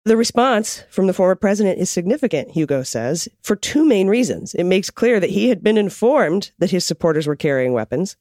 The 0.06 0.18
response 0.18 0.84
from 0.90 1.08
the 1.08 1.14
former 1.14 1.36
president 1.36 1.80
is 1.80 1.90
significant, 1.90 2.52
Hugo 2.52 2.84
says, 2.84 3.28
for 3.42 3.56
two 3.56 3.86
main 3.86 4.08
reasons. 4.08 4.54
It 4.54 4.66
makes 4.66 4.90
clear 4.90 5.20
that 5.20 5.30
he 5.30 5.50
had 5.50 5.64
been 5.64 5.78
informed 5.78 6.52
that 6.60 6.72
his 6.72 6.86
supporters 6.86 7.26
were 7.26 7.36
carrying 7.36 7.74
weapons 7.74 8.18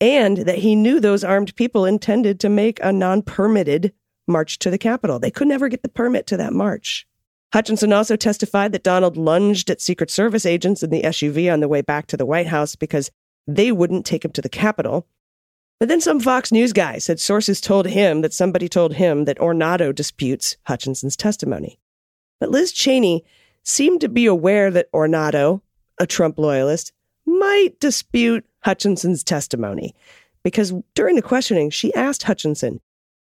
and 0.00 0.38
that 0.38 0.58
he 0.58 0.74
knew 0.74 0.98
those 1.00 1.22
armed 1.24 1.54
people 1.54 1.84
intended 1.84 2.40
to 2.40 2.48
make 2.48 2.78
a 2.82 2.92
non 2.92 3.22
permitted 3.22 3.92
march 4.26 4.58
to 4.60 4.70
the 4.70 4.78
Capitol. 4.78 5.18
They 5.18 5.30
could 5.30 5.48
never 5.48 5.68
get 5.68 5.82
the 5.82 5.88
permit 5.88 6.26
to 6.28 6.36
that 6.36 6.52
march. 6.52 7.06
Hutchinson 7.52 7.92
also 7.92 8.16
testified 8.16 8.72
that 8.72 8.82
Donald 8.82 9.16
lunged 9.16 9.70
at 9.70 9.80
Secret 9.80 10.10
Service 10.10 10.46
agents 10.46 10.82
in 10.82 10.90
the 10.90 11.02
SUV 11.02 11.52
on 11.52 11.60
the 11.60 11.68
way 11.68 11.82
back 11.82 12.06
to 12.08 12.16
the 12.16 12.26
White 12.26 12.46
House 12.46 12.76
because 12.76 13.10
they 13.46 13.70
wouldn't 13.70 14.06
take 14.06 14.24
him 14.24 14.32
to 14.32 14.42
the 14.42 14.48
Capitol. 14.48 15.06
But 15.82 15.88
then 15.88 16.00
some 16.00 16.20
Fox 16.20 16.52
News 16.52 16.72
guy 16.72 16.98
said 16.98 17.18
sources 17.18 17.60
told 17.60 17.88
him 17.88 18.20
that 18.20 18.32
somebody 18.32 18.68
told 18.68 18.94
him 18.94 19.24
that 19.24 19.40
Ornato 19.40 19.92
disputes 19.92 20.56
Hutchinson's 20.62 21.16
testimony. 21.16 21.80
But 22.38 22.52
Liz 22.52 22.70
Cheney 22.70 23.24
seemed 23.64 24.00
to 24.02 24.08
be 24.08 24.26
aware 24.26 24.70
that 24.70 24.92
Ornato, 24.92 25.60
a 25.98 26.06
Trump 26.06 26.38
loyalist, 26.38 26.92
might 27.26 27.80
dispute 27.80 28.46
Hutchinson's 28.60 29.24
testimony 29.24 29.92
because 30.44 30.72
during 30.94 31.16
the 31.16 31.20
questioning, 31.20 31.68
she 31.68 31.92
asked 31.96 32.22
Hutchinson, 32.22 32.80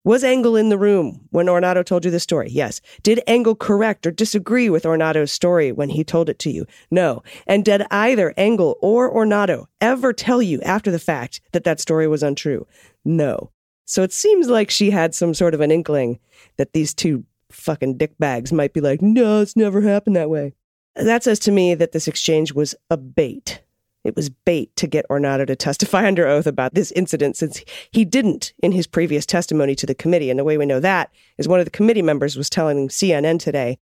was 0.05 0.23
Engel 0.23 0.55
in 0.55 0.69
the 0.69 0.79
room 0.79 1.27
when 1.31 1.47
Ornato 1.47 1.85
told 1.85 2.05
you 2.05 2.11
the 2.11 2.21
story? 2.21 2.49
Yes. 2.51 2.83
Did 3.03 3.23
Engel 3.27 3.55
correct 3.55 4.07
or 4.07 4.11
disagree 4.11 4.69
with 4.69 4.85
Ornato's 4.85 5.33
story 5.33 5.73
when 5.73 5.89
he 5.89 6.05
told 6.05 6.29
it 6.29 6.39
to 6.41 6.51
you? 6.51 6.67
No. 6.91 7.23
And 7.47 7.65
did 7.65 7.83
either 7.91 8.35
Engel 8.37 8.77
or 8.83 9.13
Ornato 9.13 9.67
ever 9.81 10.13
tell 10.13 10.43
you 10.43 10.61
after 10.61 10.91
the 10.91 10.99
fact 10.99 11.41
that 11.53 11.65
that 11.65 11.81
story 11.81 12.07
was 12.07 12.23
untrue? 12.23 12.67
No. 13.05 13.51
So 13.87 14.03
it 14.03 14.13
seems 14.13 14.49
like 14.49 14.71
she 14.71 14.91
had 14.91 15.15
some 15.15 15.35
sort 15.35 15.55
of 15.55 15.61
an 15.61 15.71
inkling 15.71 16.19
that 16.59 16.75
these 16.75 16.93
two 16.93 17.25
fucking 17.51 17.97
dickbags 17.97 18.53
might 18.53 18.73
be 18.73 18.81
like, 18.81 19.01
no, 19.01 19.41
it's 19.41 19.57
never 19.57 19.81
happened 19.81 20.17
that 20.17 20.31
way. 20.31 20.53
That 20.97 21.25
says 21.25 21.39
to 21.41 21.53
me 21.53 21.75
that 21.75 21.93
this 21.93 22.07
exchange 22.07 22.53
was 22.53 22.75
a 22.91 22.97
bait. 22.97 23.63
It 24.05 24.15
was 24.15 24.29
bait 24.29 24.75
to 24.77 24.87
get 24.87 25.09
Ornato 25.09 25.47
to 25.47 25.57
testify 25.57 26.07
under 26.07 26.27
oath 26.27 26.47
about 26.47 26.75
this 26.75 26.93
incident 26.93 27.37
since 27.37 27.65
he 27.91 28.05
didn't 28.05 28.53
in 28.63 28.73
his 28.73 28.87
previous 28.87 29.27
testimony 29.27 29.75
to 29.77 29.87
the 29.87 29.95
committee. 29.95 30.31
And 30.31 30.39
the 30.39 30.45
way 30.45 30.59
we 30.59 30.67
know 30.67 30.81
that 30.81 31.11
is 31.39 31.49
one 31.49 31.59
of 31.59 31.65
the 31.65 31.71
committee 31.71 32.03
members 32.03 32.37
was 32.37 32.51
telling 32.51 32.89
CNN 32.89 33.39
today 33.39 33.79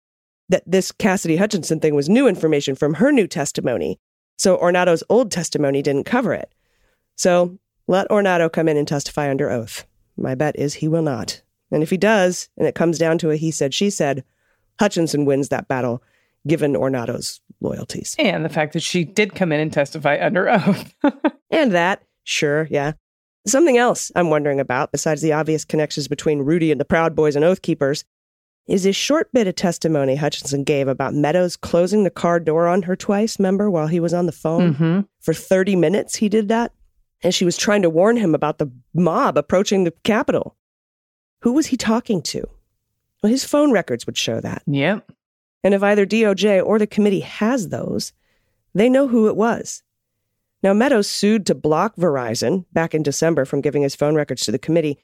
that 0.48 0.62
this 0.66 0.92
Cassidy 0.92 1.36
Hutchinson 1.36 1.80
thing 1.80 1.94
was 1.94 2.08
new 2.08 2.28
information 2.28 2.74
from 2.74 2.94
her 2.94 3.10
new 3.10 3.26
testimony. 3.26 3.98
So 4.36 4.56
Ornato's 4.56 5.04
old 5.08 5.30
testimony 5.30 5.80
didn't 5.80 6.04
cover 6.04 6.34
it. 6.34 6.52
So 7.16 7.58
let 7.86 8.08
Ornato 8.08 8.52
come 8.52 8.68
in 8.68 8.76
and 8.76 8.86
testify 8.86 9.30
under 9.30 9.50
oath. 9.50 9.84
My 10.16 10.34
bet 10.34 10.58
is 10.58 10.74
he 10.74 10.88
will 10.88 11.02
not. 11.02 11.42
And 11.70 11.82
if 11.82 11.90
he 11.90 11.96
does, 11.96 12.48
and 12.56 12.66
it 12.66 12.74
comes 12.74 12.98
down 12.98 13.18
to 13.18 13.30
a 13.30 13.36
he 13.36 13.50
said, 13.50 13.72
she 13.72 13.90
said, 13.90 14.24
Hutchinson 14.80 15.24
wins 15.24 15.50
that 15.50 15.68
battle, 15.68 16.02
given 16.46 16.74
Ornato's 16.76 17.40
loyalties. 17.60 18.16
And 18.18 18.44
the 18.44 18.48
fact 18.48 18.72
that 18.72 18.82
she 18.82 19.04
did 19.04 19.34
come 19.34 19.52
in 19.52 19.60
and 19.60 19.72
testify 19.72 20.18
under 20.20 20.48
oath. 20.48 20.94
And 21.52 21.72
that, 21.72 22.02
sure, 22.22 22.68
yeah. 22.70 22.92
Something 23.44 23.76
else 23.76 24.12
I'm 24.14 24.30
wondering 24.30 24.60
about, 24.60 24.92
besides 24.92 25.20
the 25.20 25.32
obvious 25.32 25.64
connections 25.64 26.06
between 26.06 26.42
Rudy 26.42 26.70
and 26.70 26.80
the 26.80 26.84
Proud 26.84 27.16
Boys 27.16 27.34
and 27.34 27.44
Oath 27.44 27.60
Keepers, 27.62 28.04
is 28.68 28.84
this 28.84 28.94
short 28.94 29.32
bit 29.32 29.48
of 29.48 29.56
testimony 29.56 30.14
Hutchinson 30.14 30.62
gave 30.62 30.86
about 30.86 31.12
Meadows 31.12 31.56
closing 31.56 32.04
the 32.04 32.10
car 32.10 32.38
door 32.38 32.68
on 32.68 32.82
her 32.82 32.94
twice, 32.94 33.36
remember, 33.40 33.68
while 33.68 33.88
he 33.88 33.98
was 33.98 34.14
on 34.14 34.26
the 34.26 34.32
phone? 34.32 34.74
hmm 34.74 35.00
For 35.20 35.34
30 35.34 35.74
minutes, 35.74 36.14
he 36.14 36.28
did 36.28 36.46
that. 36.48 36.72
And 37.22 37.34
she 37.34 37.44
was 37.44 37.56
trying 37.56 37.82
to 37.82 37.90
warn 37.90 38.16
him 38.16 38.32
about 38.32 38.58
the 38.58 38.70
mob 38.94 39.36
approaching 39.36 39.82
the 39.82 39.92
Capitol. 40.04 40.56
Who 41.42 41.52
was 41.52 41.66
he 41.66 41.76
talking 41.76 42.22
to? 42.22 42.44
Well, 43.22 43.32
his 43.32 43.44
phone 43.44 43.72
records 43.72 44.06
would 44.06 44.16
show 44.16 44.40
that. 44.40 44.62
Yep. 44.68 45.10
And 45.62 45.74
if 45.74 45.82
either 45.82 46.06
DOJ 46.06 46.64
or 46.64 46.78
the 46.78 46.86
committee 46.86 47.20
has 47.20 47.68
those, 47.68 48.12
they 48.74 48.88
know 48.88 49.08
who 49.08 49.28
it 49.28 49.36
was. 49.36 49.82
Now, 50.62 50.74
Meadows 50.74 51.08
sued 51.08 51.46
to 51.46 51.54
block 51.54 51.96
Verizon 51.96 52.66
back 52.72 52.94
in 52.94 53.02
December 53.02 53.44
from 53.44 53.62
giving 53.62 53.82
his 53.82 53.96
phone 53.96 54.14
records 54.14 54.44
to 54.44 54.52
the 54.52 54.58
committee, 54.58 54.98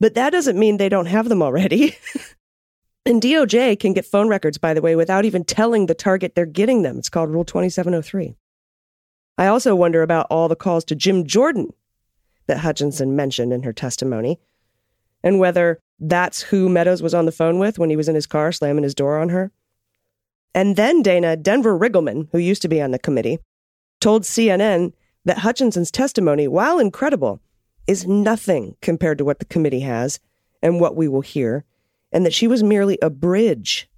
but 0.00 0.14
that 0.14 0.30
doesn't 0.30 0.58
mean 0.58 0.76
they 0.76 0.88
don't 0.88 1.06
have 1.06 1.28
them 1.28 1.42
already. 1.42 1.96
and 3.06 3.22
DOJ 3.22 3.78
can 3.80 3.94
get 3.94 4.04
phone 4.04 4.28
records, 4.28 4.58
by 4.58 4.74
the 4.74 4.82
way, 4.82 4.94
without 4.94 5.24
even 5.24 5.44
telling 5.44 5.86
the 5.86 5.94
target 5.94 6.34
they're 6.34 6.44
getting 6.44 6.82
them. 6.82 6.98
It's 6.98 7.08
called 7.08 7.30
Rule 7.30 7.44
2703. 7.44 8.34
I 9.38 9.46
also 9.46 9.74
wonder 9.74 10.02
about 10.02 10.26
all 10.28 10.48
the 10.48 10.56
calls 10.56 10.84
to 10.86 10.94
Jim 10.94 11.26
Jordan 11.26 11.72
that 12.46 12.58
Hutchinson 12.58 13.16
mentioned 13.16 13.52
in 13.52 13.62
her 13.62 13.72
testimony, 13.72 14.38
and 15.22 15.38
whether 15.38 15.80
that's 15.98 16.42
who 16.42 16.68
Meadows 16.68 17.02
was 17.02 17.14
on 17.14 17.24
the 17.24 17.32
phone 17.32 17.58
with 17.58 17.78
when 17.78 17.88
he 17.88 17.96
was 17.96 18.08
in 18.08 18.14
his 18.14 18.26
car 18.26 18.52
slamming 18.52 18.84
his 18.84 18.94
door 18.94 19.18
on 19.18 19.30
her. 19.30 19.52
And 20.54 20.76
then 20.76 21.02
Dana, 21.02 21.36
Denver 21.36 21.78
Riggleman, 21.78 22.28
who 22.32 22.38
used 22.38 22.62
to 22.62 22.68
be 22.68 22.80
on 22.80 22.90
the 22.90 22.98
committee, 22.98 23.38
told 24.00 24.22
CNN 24.22 24.92
that 25.24 25.38
Hutchinson's 25.38 25.90
testimony, 25.90 26.48
while 26.48 26.78
incredible, 26.78 27.40
is 27.86 28.06
nothing 28.06 28.76
compared 28.82 29.18
to 29.18 29.24
what 29.24 29.38
the 29.38 29.44
committee 29.44 29.80
has 29.80 30.20
and 30.62 30.80
what 30.80 30.96
we 30.96 31.08
will 31.08 31.20
hear, 31.20 31.64
and 32.12 32.26
that 32.26 32.34
she 32.34 32.46
was 32.46 32.62
merely 32.62 32.98
a 33.02 33.10
bridge 33.10 33.88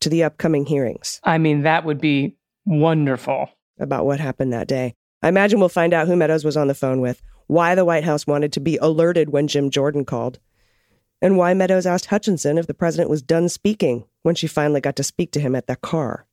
to 0.00 0.08
the 0.08 0.22
upcoming 0.22 0.66
hearings 0.66 1.20
I 1.24 1.38
mean, 1.38 1.62
that 1.62 1.84
would 1.84 2.00
be 2.00 2.36
wonderful. 2.66 3.48
about 3.78 4.06
what 4.06 4.20
happened 4.20 4.52
that 4.52 4.68
day. 4.68 4.94
I 5.22 5.28
imagine 5.28 5.58
we'll 5.58 5.68
find 5.70 5.94
out 5.94 6.06
who 6.06 6.16
Meadows 6.16 6.44
was 6.44 6.56
on 6.56 6.68
the 6.68 6.74
phone 6.74 7.00
with, 7.00 7.22
why 7.46 7.74
the 7.74 7.84
White 7.84 8.04
House 8.04 8.26
wanted 8.26 8.52
to 8.52 8.60
be 8.60 8.76
alerted 8.78 9.30
when 9.30 9.48
Jim 9.48 9.70
Jordan 9.70 10.04
called, 10.04 10.38
and 11.22 11.36
why 11.36 11.54
Meadows 11.54 11.86
asked 11.86 12.06
Hutchinson 12.06 12.58
if 12.58 12.66
the 12.66 12.74
president 12.74 13.08
was 13.10 13.22
done 13.22 13.48
speaking 13.48 14.04
when 14.24 14.34
she 14.34 14.46
finally 14.46 14.80
got 14.80 14.96
to 14.96 15.04
speak 15.04 15.30
to 15.32 15.40
him 15.40 15.54
at 15.54 15.68
that 15.68 15.82
car. 15.82 16.26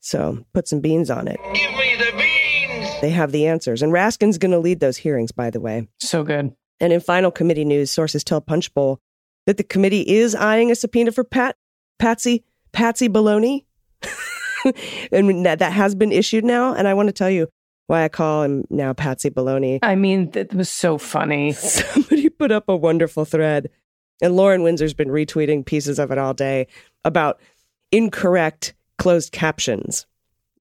So 0.00 0.44
put 0.52 0.68
some 0.68 0.80
beans 0.80 1.10
on 1.10 1.28
it. 1.28 1.38
Give 1.54 1.72
me 1.72 1.96
the 1.96 2.12
beans! 2.16 3.00
They 3.00 3.10
have 3.10 3.32
the 3.32 3.46
answers. 3.46 3.82
And 3.82 3.92
Raskin's 3.92 4.36
going 4.36 4.50
to 4.50 4.58
lead 4.58 4.80
those 4.80 4.96
hearings, 4.96 5.32
by 5.32 5.50
the 5.50 5.60
way. 5.60 5.88
So 6.00 6.24
good. 6.24 6.52
And 6.80 6.92
in 6.92 7.00
final 7.00 7.30
committee 7.30 7.64
news, 7.64 7.90
sources 7.90 8.24
tell 8.24 8.40
Punchbowl 8.40 9.00
that 9.46 9.58
the 9.58 9.62
committee 9.62 10.06
is 10.06 10.34
eyeing 10.34 10.70
a 10.70 10.74
subpoena 10.74 11.12
for 11.12 11.24
Pat 11.24 11.56
Patsy 11.98 12.44
Patsy 12.72 13.08
Baloney. 13.08 13.64
and 15.12 15.46
that, 15.46 15.60
that 15.60 15.72
has 15.72 15.94
been 15.94 16.12
issued 16.12 16.44
now. 16.44 16.74
And 16.74 16.88
I 16.88 16.94
want 16.94 17.08
to 17.08 17.12
tell 17.12 17.30
you 17.30 17.48
why 17.86 18.04
I 18.04 18.08
call 18.08 18.42
him 18.42 18.64
now 18.70 18.92
Patsy 18.92 19.30
Baloney. 19.30 19.80
I 19.82 19.94
mean, 19.94 20.30
that 20.30 20.52
was 20.54 20.68
so 20.68 20.98
funny. 20.98 21.52
Somebody 21.52 22.28
put 22.28 22.50
up 22.50 22.68
a 22.68 22.76
wonderful 22.76 23.24
thread, 23.24 23.68
and 24.22 24.36
Lauren 24.36 24.62
Windsor's 24.62 24.94
been 24.94 25.08
retweeting 25.08 25.66
pieces 25.66 25.98
of 25.98 26.10
it 26.10 26.18
all 26.18 26.34
day 26.34 26.68
about 27.04 27.40
incorrect 27.92 28.74
closed 28.98 29.32
captions 29.32 30.06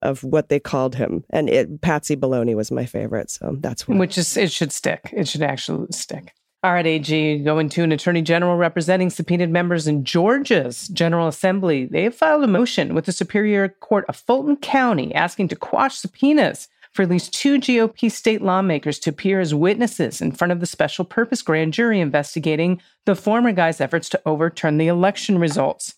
of 0.02 0.24
what 0.24 0.50
they 0.50 0.60
called 0.60 0.96
him. 0.96 1.24
And 1.30 1.50
it, 1.50 1.82
Patsy 1.82 2.16
Baloney 2.16 2.56
was 2.56 2.72
my 2.72 2.86
favorite. 2.86 3.30
So 3.30 3.58
that's. 3.60 3.88
Which 3.88 4.18
is, 4.18 4.38
it 4.38 4.52
should 4.52 4.72
stick. 4.72 5.10
It 5.12 5.28
should 5.28 5.44
actually 5.44 5.88
stick. 5.92 6.34
All 6.62 6.74
right, 6.74 6.86
AG, 6.86 7.40
going 7.44 7.70
to 7.70 7.84
an 7.84 7.94
attorney 7.94 8.22
general 8.22 8.58
representing 8.58 9.10
subpoenaed 9.10 9.50
members 9.50 9.88
in 9.88 10.04
Georgia's 10.04 10.90
General 10.90 11.30
Assembly. 11.30 11.86
They 11.86 12.04
have 12.04 12.16
filed 12.16 12.44
a 12.44 12.48
motion 12.48 12.94
with 12.94 13.06
the 13.06 13.14
Superior 13.14 13.70
Court 13.70 14.04
of 14.10 14.18
Fulton 14.18 14.58
County 14.58 15.16
asking 15.16 15.48
to 15.50 15.56
quash 15.56 15.96
subpoenas 15.96 16.68
for 16.92 17.04
at 17.04 17.10
least 17.10 17.34
two 17.34 17.60
GOP 17.60 18.12
state 18.12 18.42
lawmakers 18.42 19.00
to 19.00 19.10
appear 19.10 19.40
as 19.40 19.56
witnesses 19.56 20.20
in 20.20 20.34
front 20.34 20.52
of 20.52 20.60
the 20.60 20.66
special 20.66 21.06
purpose 21.06 21.42
grand 21.42 21.72
jury 21.72 22.02
investigating 22.02 22.82
the 23.06 23.16
former 23.16 23.54
guy's 23.54 23.80
efforts 23.80 24.10
to 24.10 24.22
overturn 24.26 24.78
the 24.78 24.88
election 24.88 25.38
results. 25.38 25.96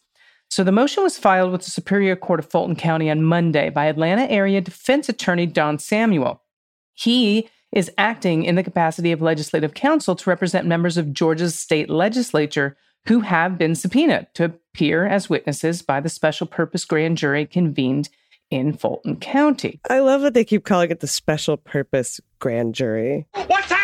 So 0.51 0.65
the 0.65 0.71
motion 0.73 1.01
was 1.01 1.17
filed 1.17 1.53
with 1.53 1.63
the 1.63 1.71
Superior 1.71 2.17
Court 2.17 2.41
of 2.41 2.51
Fulton 2.51 2.75
County 2.75 3.09
on 3.09 3.23
Monday 3.23 3.69
by 3.69 3.85
Atlanta 3.85 4.29
area 4.29 4.59
defense 4.59 5.07
attorney 5.07 5.45
Don 5.45 5.79
Samuel. 5.79 6.41
He 6.93 7.49
is 7.71 7.89
acting 7.97 8.43
in 8.43 8.55
the 8.55 8.63
capacity 8.63 9.13
of 9.13 9.21
legislative 9.21 9.73
counsel 9.73 10.13
to 10.13 10.29
represent 10.29 10.67
members 10.67 10.97
of 10.97 11.13
Georgia's 11.13 11.57
state 11.57 11.89
legislature 11.89 12.75
who 13.07 13.21
have 13.21 13.57
been 13.57 13.75
subpoenaed 13.75 14.27
to 14.33 14.43
appear 14.43 15.07
as 15.07 15.29
witnesses 15.29 15.81
by 15.81 16.01
the 16.01 16.09
special 16.09 16.45
purpose 16.45 16.83
grand 16.83 17.17
jury 17.17 17.45
convened 17.45 18.09
in 18.49 18.73
Fulton 18.73 19.15
County. 19.21 19.79
I 19.89 20.01
love 20.01 20.19
that 20.19 20.33
they 20.33 20.43
keep 20.43 20.65
calling 20.65 20.91
it 20.91 20.99
the 20.99 21.07
special 21.07 21.55
purpose 21.55 22.19
grand 22.39 22.75
jury. 22.75 23.25
What's 23.47 23.71
happening 23.71 23.80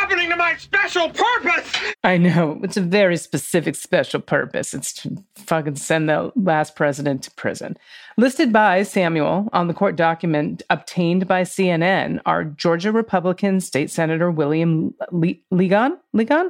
to 0.57 0.63
special 0.63 1.09
purpose? 1.09 1.71
I 2.03 2.17
know 2.17 2.59
it's 2.63 2.77
a 2.77 2.81
very 2.81 3.17
specific 3.17 3.75
special 3.75 4.19
purpose. 4.19 4.73
It's 4.73 4.93
to 5.03 5.23
fucking 5.35 5.75
send 5.75 6.09
the 6.09 6.31
last 6.35 6.75
president 6.75 7.23
to 7.23 7.31
prison. 7.31 7.77
Listed 8.17 8.51
by 8.51 8.83
Samuel 8.83 9.49
on 9.53 9.67
the 9.67 9.73
court 9.73 9.95
document 9.95 10.63
obtained 10.69 11.27
by 11.27 11.43
CNN 11.43 12.19
are 12.25 12.43
Georgia 12.43 12.91
Republican 12.91 13.59
State 13.61 13.89
Senator 13.91 14.31
William 14.31 14.93
Le- 15.11 15.35
Ligon. 15.53 15.97
Ligon? 16.15 16.49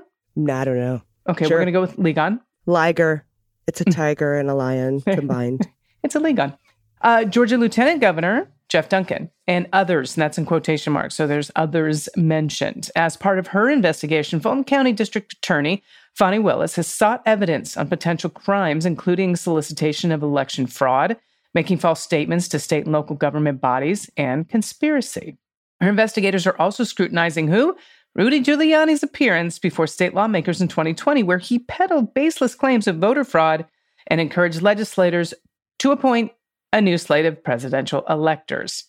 I 0.49 0.63
don't 0.65 0.77
know. 0.79 1.01
Okay, 1.29 1.45
Sure. 1.45 1.57
we're 1.57 1.61
gonna 1.61 1.71
go 1.71 1.81
with 1.81 1.97
Ligon. 1.97 2.39
Liger. 2.65 3.25
It's 3.67 3.81
a 3.81 3.85
tiger 3.91 4.35
and 4.35 4.49
a 4.49 4.53
lion 4.55 5.01
combined. 5.01 5.67
It's 6.03 6.15
a 6.15 6.19
Ligon. 6.19 6.57
Uh, 7.01 7.25
Georgia 7.25 7.57
Lieutenant 7.57 8.01
Governor 8.01 8.49
Jeff 8.69 8.89
Duncan 8.89 9.31
and 9.47 9.67
others, 9.71 10.15
and 10.15 10.21
that's 10.21 10.37
in 10.37 10.45
quotation 10.45 10.91
marks. 10.91 11.15
So 11.15 11.25
there's 11.25 11.51
others 11.55 12.09
mentioned. 12.15 12.89
As 12.95 13.15
part 13.15 13.39
of 13.39 13.47
her 13.47 13.69
investigation, 13.69 14.39
Fulton 14.39 14.63
County 14.63 14.91
District 14.91 15.31
Attorney 15.33 15.83
Fani 16.15 16.39
Willis 16.39 16.75
has 16.75 16.87
sought 16.87 17.21
evidence 17.25 17.77
on 17.77 17.87
potential 17.87 18.29
crimes, 18.29 18.85
including 18.85 19.35
solicitation 19.35 20.11
of 20.11 20.23
election 20.23 20.67
fraud, 20.67 21.15
making 21.53 21.77
false 21.77 22.01
statements 22.01 22.47
to 22.49 22.59
state 22.59 22.85
and 22.85 22.91
local 22.91 23.15
government 23.15 23.61
bodies, 23.61 24.09
and 24.17 24.49
conspiracy. 24.49 25.37
Her 25.79 25.89
investigators 25.89 26.47
are 26.47 26.59
also 26.59 26.83
scrutinizing 26.83 27.47
who? 27.47 27.77
Rudy 28.15 28.41
Giuliani's 28.41 29.03
appearance 29.03 29.59
before 29.59 29.85
state 29.85 30.15
lawmakers 30.15 30.59
in 30.59 30.67
2020, 30.67 31.21
where 31.21 31.37
he 31.37 31.59
peddled 31.59 32.15
baseless 32.15 32.55
claims 32.55 32.87
of 32.87 32.97
voter 32.97 33.23
fraud 33.23 33.65
and 34.07 34.19
encouraged 34.19 34.63
legislators 34.63 35.35
to 35.79 35.91
appoint 35.91 36.31
a 36.73 36.81
new 36.81 36.97
slate 36.97 37.25
of 37.25 37.43
presidential 37.43 38.03
electors. 38.09 38.85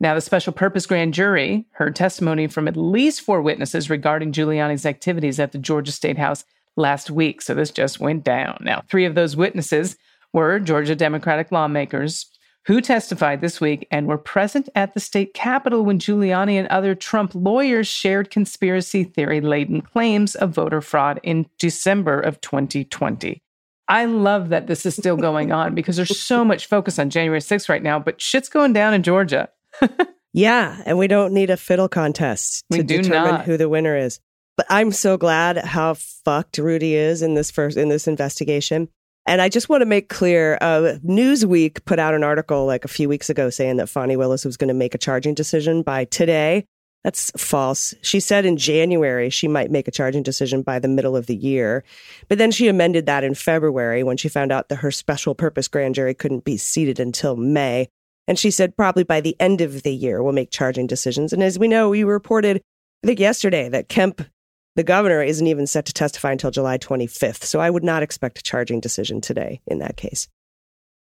Now, 0.00 0.14
the 0.14 0.20
special 0.20 0.52
purpose 0.52 0.86
grand 0.86 1.14
jury 1.14 1.66
heard 1.72 1.96
testimony 1.96 2.46
from 2.46 2.68
at 2.68 2.76
least 2.76 3.20
four 3.20 3.40
witnesses 3.40 3.88
regarding 3.88 4.32
Giuliani's 4.32 4.86
activities 4.86 5.38
at 5.38 5.52
the 5.52 5.58
Georgia 5.58 5.92
State 5.92 6.18
House 6.18 6.44
last 6.76 7.10
week. 7.10 7.40
So 7.40 7.54
this 7.54 7.70
just 7.70 8.00
went 8.00 8.24
down. 8.24 8.58
Now, 8.60 8.82
three 8.88 9.04
of 9.04 9.14
those 9.14 9.36
witnesses 9.36 9.96
were 10.32 10.58
Georgia 10.58 10.96
Democratic 10.96 11.52
lawmakers 11.52 12.26
who 12.66 12.80
testified 12.80 13.40
this 13.40 13.60
week 13.60 13.86
and 13.90 14.06
were 14.06 14.18
present 14.18 14.68
at 14.74 14.94
the 14.94 15.00
state 15.00 15.34
capitol 15.34 15.84
when 15.84 15.98
Giuliani 15.98 16.58
and 16.58 16.66
other 16.68 16.94
Trump 16.94 17.32
lawyers 17.34 17.86
shared 17.86 18.30
conspiracy 18.30 19.04
theory 19.04 19.40
laden 19.40 19.82
claims 19.82 20.34
of 20.34 20.50
voter 20.50 20.80
fraud 20.80 21.20
in 21.22 21.46
December 21.58 22.18
of 22.20 22.40
2020. 22.40 23.42
I 23.88 24.06
love 24.06 24.48
that 24.48 24.66
this 24.66 24.86
is 24.86 24.96
still 24.96 25.16
going 25.16 25.52
on 25.52 25.74
because 25.74 25.96
there's 25.96 26.18
so 26.18 26.44
much 26.44 26.66
focus 26.66 26.98
on 26.98 27.10
January 27.10 27.40
6th 27.40 27.68
right 27.68 27.82
now, 27.82 27.98
but 27.98 28.20
shit's 28.20 28.48
going 28.48 28.72
down 28.72 28.94
in 28.94 29.02
Georgia. 29.02 29.50
Yeah, 30.34 30.82
and 30.84 30.98
we 30.98 31.06
don't 31.06 31.32
need 31.32 31.48
a 31.48 31.56
fiddle 31.56 31.88
contest 31.88 32.64
to 32.72 32.82
determine 32.82 33.34
not. 33.34 33.44
who 33.44 33.56
the 33.56 33.68
winner 33.68 33.96
is. 33.96 34.18
But 34.56 34.66
I'm 34.68 34.90
so 34.90 35.16
glad 35.16 35.58
how 35.58 35.94
fucked 35.94 36.58
Rudy 36.58 36.94
is 36.96 37.22
in 37.22 37.34
this 37.34 37.52
first 37.52 37.76
in 37.76 37.88
this 37.88 38.08
investigation. 38.08 38.88
And 39.26 39.40
I 39.40 39.48
just 39.48 39.68
want 39.68 39.80
to 39.82 39.86
make 39.86 40.08
clear, 40.10 40.58
uh, 40.60 40.98
Newsweek 41.04 41.84
put 41.86 41.98
out 41.98 42.14
an 42.14 42.24
article 42.24 42.66
like 42.66 42.84
a 42.84 42.88
few 42.88 43.08
weeks 43.08 43.30
ago 43.30 43.48
saying 43.48 43.76
that 43.76 43.88
Fani 43.88 44.16
Willis 44.16 44.44
was 44.44 44.56
going 44.56 44.68
to 44.68 44.74
make 44.74 44.94
a 44.94 44.98
charging 44.98 45.34
decision 45.34 45.82
by 45.82 46.04
today. 46.04 46.66
That's 47.04 47.30
false. 47.36 47.92
She 48.00 48.18
said 48.18 48.46
in 48.46 48.56
January 48.56 49.28
she 49.28 49.46
might 49.46 49.70
make 49.70 49.86
a 49.86 49.92
charging 49.92 50.22
decision 50.22 50.62
by 50.62 50.78
the 50.78 50.88
middle 50.88 51.16
of 51.16 51.26
the 51.26 51.36
year. 51.36 51.84
But 52.28 52.38
then 52.38 52.50
she 52.50 52.66
amended 52.66 53.04
that 53.06 53.22
in 53.22 53.34
February 53.34 54.02
when 54.02 54.16
she 54.16 54.30
found 54.30 54.50
out 54.50 54.70
that 54.70 54.76
her 54.76 54.90
special 54.90 55.34
purpose 55.34 55.68
grand 55.68 55.94
jury 55.94 56.14
couldn't 56.14 56.44
be 56.44 56.56
seated 56.56 56.98
until 56.98 57.36
May. 57.36 57.88
And 58.26 58.38
she 58.38 58.50
said 58.50 58.74
probably 58.74 59.04
by 59.04 59.20
the 59.20 59.36
end 59.38 59.60
of 59.60 59.82
the 59.82 59.94
year 59.94 60.22
we'll 60.22 60.32
make 60.32 60.50
charging 60.50 60.86
decisions. 60.86 61.34
And 61.34 61.42
as 61.42 61.58
we 61.58 61.68
know, 61.68 61.90
we 61.90 62.04
reported, 62.04 62.62
I 63.02 63.06
think 63.06 63.20
yesterday, 63.20 63.68
that 63.68 63.90
Kemp, 63.90 64.26
the 64.74 64.82
governor, 64.82 65.22
isn't 65.22 65.46
even 65.46 65.66
set 65.66 65.84
to 65.84 65.92
testify 65.92 66.32
until 66.32 66.50
July 66.50 66.78
25th. 66.78 67.44
So 67.44 67.60
I 67.60 67.68
would 67.68 67.84
not 67.84 68.02
expect 68.02 68.38
a 68.38 68.42
charging 68.42 68.80
decision 68.80 69.20
today 69.20 69.60
in 69.66 69.78
that 69.80 69.98
case. 69.98 70.26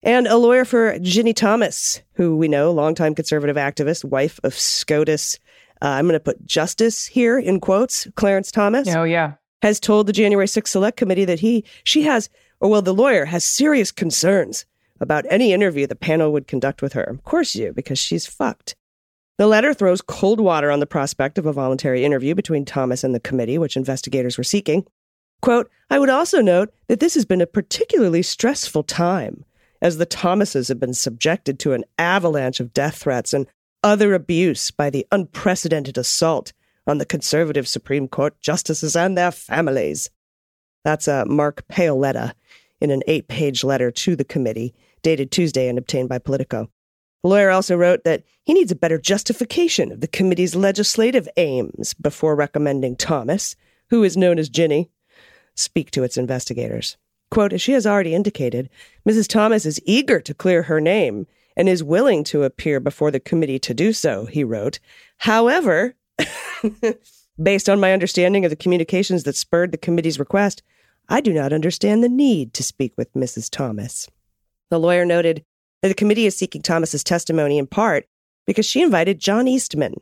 And 0.02 0.26
a 0.26 0.36
lawyer 0.36 0.64
for 0.64 0.98
Ginni 0.98 1.34
Thomas, 1.34 2.02
who 2.12 2.36
we 2.36 2.46
know, 2.46 2.70
longtime 2.70 3.14
conservative 3.14 3.56
activist, 3.56 4.04
wife 4.04 4.38
of 4.44 4.54
SCOTUS. 4.54 5.38
Uh, 5.82 5.86
I'm 5.88 6.06
going 6.06 6.14
to 6.14 6.20
put 6.20 6.44
justice 6.46 7.06
here 7.06 7.38
in 7.38 7.60
quotes, 7.60 8.06
Clarence 8.16 8.50
Thomas 8.50 8.88
Oh, 8.94 9.04
yeah. 9.04 9.34
has 9.62 9.78
told 9.80 10.06
the 10.06 10.12
January 10.12 10.46
6th 10.46 10.68
Select 10.68 10.96
Committee 10.96 11.24
that 11.24 11.40
he, 11.40 11.64
she 11.84 12.02
has, 12.02 12.28
or 12.60 12.68
well, 12.70 12.82
the 12.82 12.94
lawyer 12.94 13.26
has 13.26 13.44
serious 13.44 13.92
concerns 13.92 14.66
about 15.00 15.24
any 15.30 15.52
interview 15.52 15.86
the 15.86 15.94
panel 15.94 16.32
would 16.32 16.48
conduct 16.48 16.82
with 16.82 16.92
her. 16.94 17.04
Of 17.04 17.22
course 17.24 17.54
you, 17.54 17.72
because 17.72 17.98
she's 17.98 18.26
fucked. 18.26 18.74
The 19.38 19.46
letter 19.46 19.72
throws 19.72 20.00
cold 20.02 20.40
water 20.40 20.68
on 20.72 20.80
the 20.80 20.86
prospect 20.86 21.38
of 21.38 21.46
a 21.46 21.52
voluntary 21.52 22.04
interview 22.04 22.34
between 22.34 22.64
Thomas 22.64 23.04
and 23.04 23.14
the 23.14 23.20
committee, 23.20 23.56
which 23.58 23.76
investigators 23.76 24.36
were 24.36 24.42
seeking. 24.42 24.84
Quote, 25.40 25.70
I 25.88 26.00
would 26.00 26.10
also 26.10 26.40
note 26.40 26.74
that 26.88 26.98
this 26.98 27.14
has 27.14 27.24
been 27.24 27.40
a 27.40 27.46
particularly 27.46 28.22
stressful 28.22 28.82
time, 28.82 29.44
as 29.80 29.98
the 29.98 30.06
Thomases 30.06 30.66
have 30.66 30.80
been 30.80 30.94
subjected 30.94 31.60
to 31.60 31.72
an 31.74 31.84
avalanche 31.96 32.58
of 32.58 32.74
death 32.74 32.96
threats 32.96 33.32
and 33.32 33.46
other 33.82 34.14
abuse 34.14 34.70
by 34.70 34.90
the 34.90 35.06
unprecedented 35.12 35.98
assault 35.98 36.52
on 36.86 36.98
the 36.98 37.06
conservative 37.06 37.68
Supreme 37.68 38.08
Court 38.08 38.38
justices 38.40 38.96
and 38.96 39.16
their 39.16 39.30
families. 39.30 40.10
That's 40.84 41.08
uh, 41.08 41.24
Mark 41.26 41.66
Paoletta 41.68 42.32
in 42.80 42.90
an 42.90 43.02
eight 43.06 43.28
page 43.28 43.64
letter 43.64 43.90
to 43.90 44.16
the 44.16 44.24
committee, 44.24 44.74
dated 45.02 45.30
Tuesday 45.30 45.68
and 45.68 45.78
obtained 45.78 46.08
by 46.08 46.18
Politico. 46.18 46.70
The 47.22 47.28
lawyer 47.28 47.50
also 47.50 47.76
wrote 47.76 48.04
that 48.04 48.22
he 48.44 48.54
needs 48.54 48.70
a 48.70 48.76
better 48.76 48.98
justification 48.98 49.92
of 49.92 50.00
the 50.00 50.06
committee's 50.06 50.54
legislative 50.54 51.28
aims 51.36 51.94
before 51.94 52.36
recommending 52.36 52.96
Thomas, 52.96 53.56
who 53.90 54.04
is 54.04 54.16
known 54.16 54.38
as 54.38 54.48
Ginni, 54.48 54.88
speak 55.56 55.90
to 55.90 56.04
its 56.04 56.16
investigators. 56.16 56.96
Quote, 57.30 57.52
as 57.52 57.60
she 57.60 57.72
has 57.72 57.86
already 57.86 58.14
indicated, 58.14 58.70
Mrs. 59.06 59.28
Thomas 59.28 59.66
is 59.66 59.80
eager 59.84 60.20
to 60.20 60.32
clear 60.32 60.62
her 60.62 60.80
name 60.80 61.26
and 61.58 61.68
is 61.68 61.82
willing 61.82 62.22
to 62.22 62.44
appear 62.44 62.78
before 62.78 63.10
the 63.10 63.20
committee 63.20 63.58
to 63.58 63.74
do 63.74 63.92
so, 63.92 64.26
he 64.26 64.44
wrote. 64.44 64.78
However, 65.18 65.96
based 67.42 67.68
on 67.68 67.80
my 67.80 67.92
understanding 67.92 68.44
of 68.44 68.50
the 68.50 68.56
communications 68.56 69.24
that 69.24 69.36
spurred 69.36 69.72
the 69.72 69.78
committee's 69.78 70.20
request, 70.20 70.62
I 71.08 71.20
do 71.20 71.32
not 71.32 71.52
understand 71.52 72.02
the 72.04 72.08
need 72.08 72.54
to 72.54 72.62
speak 72.62 72.92
with 72.96 73.12
Mrs. 73.12 73.50
Thomas. 73.50 74.08
The 74.70 74.78
lawyer 74.78 75.04
noted 75.04 75.44
that 75.82 75.88
the 75.88 75.94
committee 75.94 76.26
is 76.26 76.36
seeking 76.36 76.62
Thomas's 76.62 77.02
testimony 77.02 77.58
in 77.58 77.66
part 77.66 78.06
because 78.46 78.64
she 78.66 78.80
invited 78.80 79.18
John 79.18 79.48
Eastman 79.48 79.94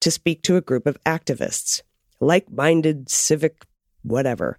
to 0.00 0.10
speak 0.10 0.42
to 0.42 0.56
a 0.56 0.60
group 0.60 0.86
of 0.86 1.02
activists, 1.04 1.82
like-minded 2.20 3.08
civic 3.08 3.64
whatever. 4.02 4.58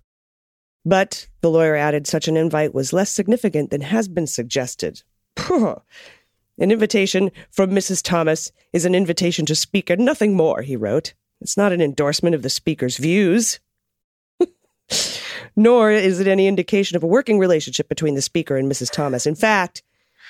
But 0.85 1.27
the 1.41 1.49
lawyer 1.49 1.75
added 1.75 2.07
such 2.07 2.27
an 2.27 2.37
invite 2.37 2.73
was 2.73 2.93
less 2.93 3.11
significant 3.11 3.69
than 3.69 3.81
has 3.81 4.07
been 4.07 4.27
suggested. 4.27 5.03
An 6.59 6.71
invitation 6.71 7.31
from 7.51 7.71
Mrs. 7.71 8.03
Thomas 8.03 8.51
is 8.73 8.85
an 8.85 8.93
invitation 8.95 9.45
to 9.47 9.55
speak 9.55 9.89
and 9.89 10.05
nothing 10.05 10.35
more, 10.35 10.61
he 10.61 10.75
wrote. 10.75 11.13
It's 11.39 11.57
not 11.57 11.71
an 11.71 11.81
endorsement 11.81 12.35
of 12.35 12.43
the 12.43 12.49
speaker's 12.49 12.97
views. 12.97 13.59
Nor 15.55 15.91
is 15.91 16.19
it 16.19 16.27
any 16.27 16.47
indication 16.47 16.95
of 16.97 17.03
a 17.03 17.07
working 17.07 17.39
relationship 17.39 17.89
between 17.89 18.15
the 18.15 18.21
speaker 18.21 18.57
and 18.57 18.71
Mrs. 18.71 18.91
Thomas. 18.91 19.25
In 19.25 19.35
fact, 19.35 19.81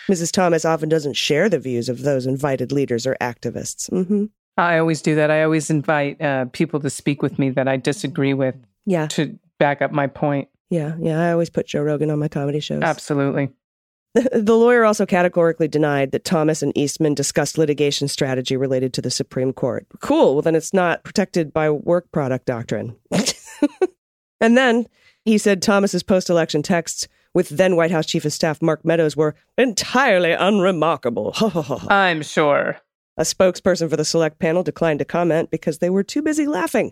Mrs. 0.10 0.32
Thomas 0.32 0.66
often 0.66 0.90
doesn't 0.90 1.14
share 1.14 1.50
the 1.50 1.60
views 1.60 1.90
of 1.90 2.02
those 2.04 2.26
invited 2.26 2.72
leaders 2.72 3.06
or 3.06 3.16
activists. 3.22 3.90
hmm 3.90 4.26
I 4.58 4.78
always 4.80 5.02
do 5.02 5.16
that. 5.16 5.32
I 5.32 5.44
always 5.44 5.70
invite 5.70 6.22
uh, 6.22 6.46
people 6.52 6.80
to 6.82 6.90
speak 6.90 7.22
with 7.22 7.40
me 7.40 7.50
that 7.52 7.68
I 7.70 7.78
disagree 7.78 8.34
with 8.34 8.56
Yeah, 8.86 9.08
to 9.08 9.40
back 9.60 9.82
up 9.82 9.92
my 9.92 10.08
point. 10.08 10.50
yeah, 10.70 10.96
yeah. 11.00 11.20
I 11.22 11.32
always 11.32 11.50
put 11.50 11.68
Joe 11.68 11.82
Rogan 11.82 12.12
on 12.12 12.20
my 12.20 12.28
comedy 12.28 12.60
shows. 12.60 12.82
Absolutely. 12.84 13.50
The 14.34 14.58
lawyer 14.58 14.84
also 14.84 15.06
categorically 15.06 15.68
denied 15.68 16.12
that 16.12 16.26
Thomas 16.26 16.62
and 16.62 16.78
Eastman 16.78 17.14
discussed 17.14 17.58
litigation 17.58 18.08
strategy 18.08 18.58
related 18.58 18.94
to 18.94 19.02
the 19.02 19.12
Supreme 19.12 19.54
Court. 19.54 19.88
Cool. 20.00 20.34
Well, 20.34 20.42
then 20.42 20.56
it's 20.56 20.74
not 20.74 21.04
protected 21.04 21.54
by 21.54 21.70
work 21.70 22.12
product 22.12 22.46
doctrine. 22.46 22.98
and 24.42 24.58
then 24.58 24.88
he 25.24 25.38
said 25.38 25.62
Thomas's 25.62 26.04
post 26.04 26.30
election 26.30 26.62
texts 26.62 27.08
with 27.34 27.50
then 27.50 27.76
White 27.76 27.92
House 27.92 28.06
Chief 28.06 28.26
of 28.26 28.34
Staff 28.34 28.62
Mark 28.62 28.84
Meadows 28.84 29.16
were 29.16 29.36
entirely 29.58 30.34
unremarkable. 30.34 31.34
I'm 31.88 32.22
sure. 32.22 32.82
A 33.18 33.24
spokesperson 33.24 33.90
for 33.90 33.98
the 33.98 34.06
select 34.06 34.40
panel 34.40 34.64
declined 34.64 35.00
to 35.00 35.06
comment 35.06 35.52
because 35.52 35.78
they 35.78 35.90
were 35.90 36.04
too 36.04 36.22
busy 36.22 36.48
laughing. 36.48 36.92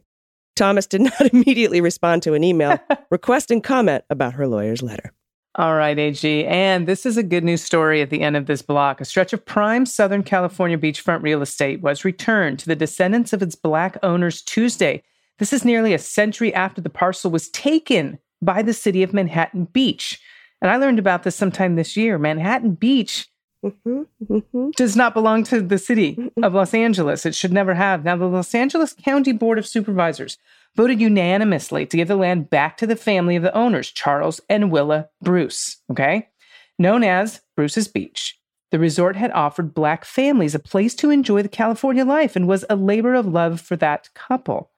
Thomas 0.56 0.86
did 0.88 1.02
not 1.02 1.34
immediately 1.34 1.82
respond 1.82 2.24
to 2.24 2.34
an 2.34 2.44
email 2.44 2.80
requesting 3.10 3.62
comment 3.62 4.04
about 4.10 4.34
her 4.34 4.48
lawyer's 4.48 4.82
letter. 4.82 5.14
All 5.56 5.76
right, 5.76 5.98
AG. 5.98 6.46
And 6.46 6.88
this 6.88 7.06
is 7.06 7.18
a 7.18 7.24
good 7.24 7.44
news 7.44 7.64
story 7.64 8.02
at 8.02 8.12
the 8.12 8.22
end 8.22 8.38
of 8.38 8.46
this 8.46 8.62
block. 8.62 9.02
A 9.02 9.06
stretch 9.06 9.34
of 9.34 9.46
prime 9.46 9.86
Southern 9.86 10.24
California 10.24 10.78
beachfront 10.78 11.24
real 11.24 11.42
estate 11.42 11.82
was 11.82 12.06
returned 12.06 12.60
to 12.60 12.68
the 12.68 12.76
descendants 12.76 13.34
of 13.34 13.42
its 13.42 13.56
black 13.56 13.98
owners 14.04 14.44
Tuesday. 14.44 15.04
This 15.40 15.52
is 15.52 15.66
nearly 15.66 15.94
a 15.94 16.00
century 16.00 16.54
after 16.54 16.82
the 16.82 16.90
parcel 16.90 17.32
was 17.32 17.50
taken 17.50 18.20
by 18.42 18.62
the 18.62 18.74
city 18.74 19.02
of 19.02 19.14
Manhattan 19.14 19.66
Beach. 19.66 20.22
And 20.62 20.70
I 20.70 20.78
learned 20.78 21.00
about 21.00 21.24
this 21.24 21.36
sometime 21.36 21.76
this 21.76 21.98
year. 21.98 22.20
Manhattan 22.20 22.76
Beach 22.76 23.28
hmm 23.62 24.04
hmm 24.28 24.70
does 24.78 24.96
not 24.96 25.14
belong 25.14 25.44
to 25.44 25.62
the 25.62 25.78
city 25.78 26.32
of 26.42 26.54
Los 26.54 26.74
Angeles. 26.74 27.26
It 27.26 27.36
should 27.36 27.52
never 27.52 27.74
have. 27.74 28.06
Now, 28.06 28.16
the 28.16 28.26
Los 28.26 28.54
Angeles 28.56 28.94
County 28.94 29.34
Board 29.34 29.58
of 29.58 29.68
Supervisors 29.68 30.38
voted 30.80 31.02
unanimously 31.02 31.86
to 31.86 31.98
give 31.98 32.08
the 32.08 32.16
land 32.16 32.50
back 32.50 32.78
to 32.78 32.88
the 32.88 32.96
family 32.96 33.36
of 33.36 33.44
the 33.44 33.54
owners, 33.54 33.92
Charles 33.92 34.40
and 34.48 34.72
Willa 34.72 35.10
Bruce, 35.22 35.82
okay? 35.92 36.30
Known 36.78 37.04
as 37.04 37.42
Bruce's 37.58 37.90
Beach. 37.90 38.40
The 38.72 38.80
resort 38.80 39.18
had 39.18 39.32
offered 39.32 39.74
black 39.74 40.06
families 40.06 40.56
a 40.56 40.60
place 40.60 40.96
to 40.96 41.10
enjoy 41.10 41.42
the 41.42 41.50
California 41.50 42.06
life 42.06 42.34
and 42.34 42.48
was 42.48 42.64
a 42.70 42.78
labor 42.78 43.14
of 43.14 43.26
love 43.26 43.60
for 43.60 43.76
that 43.76 44.08
couple. 44.14 44.72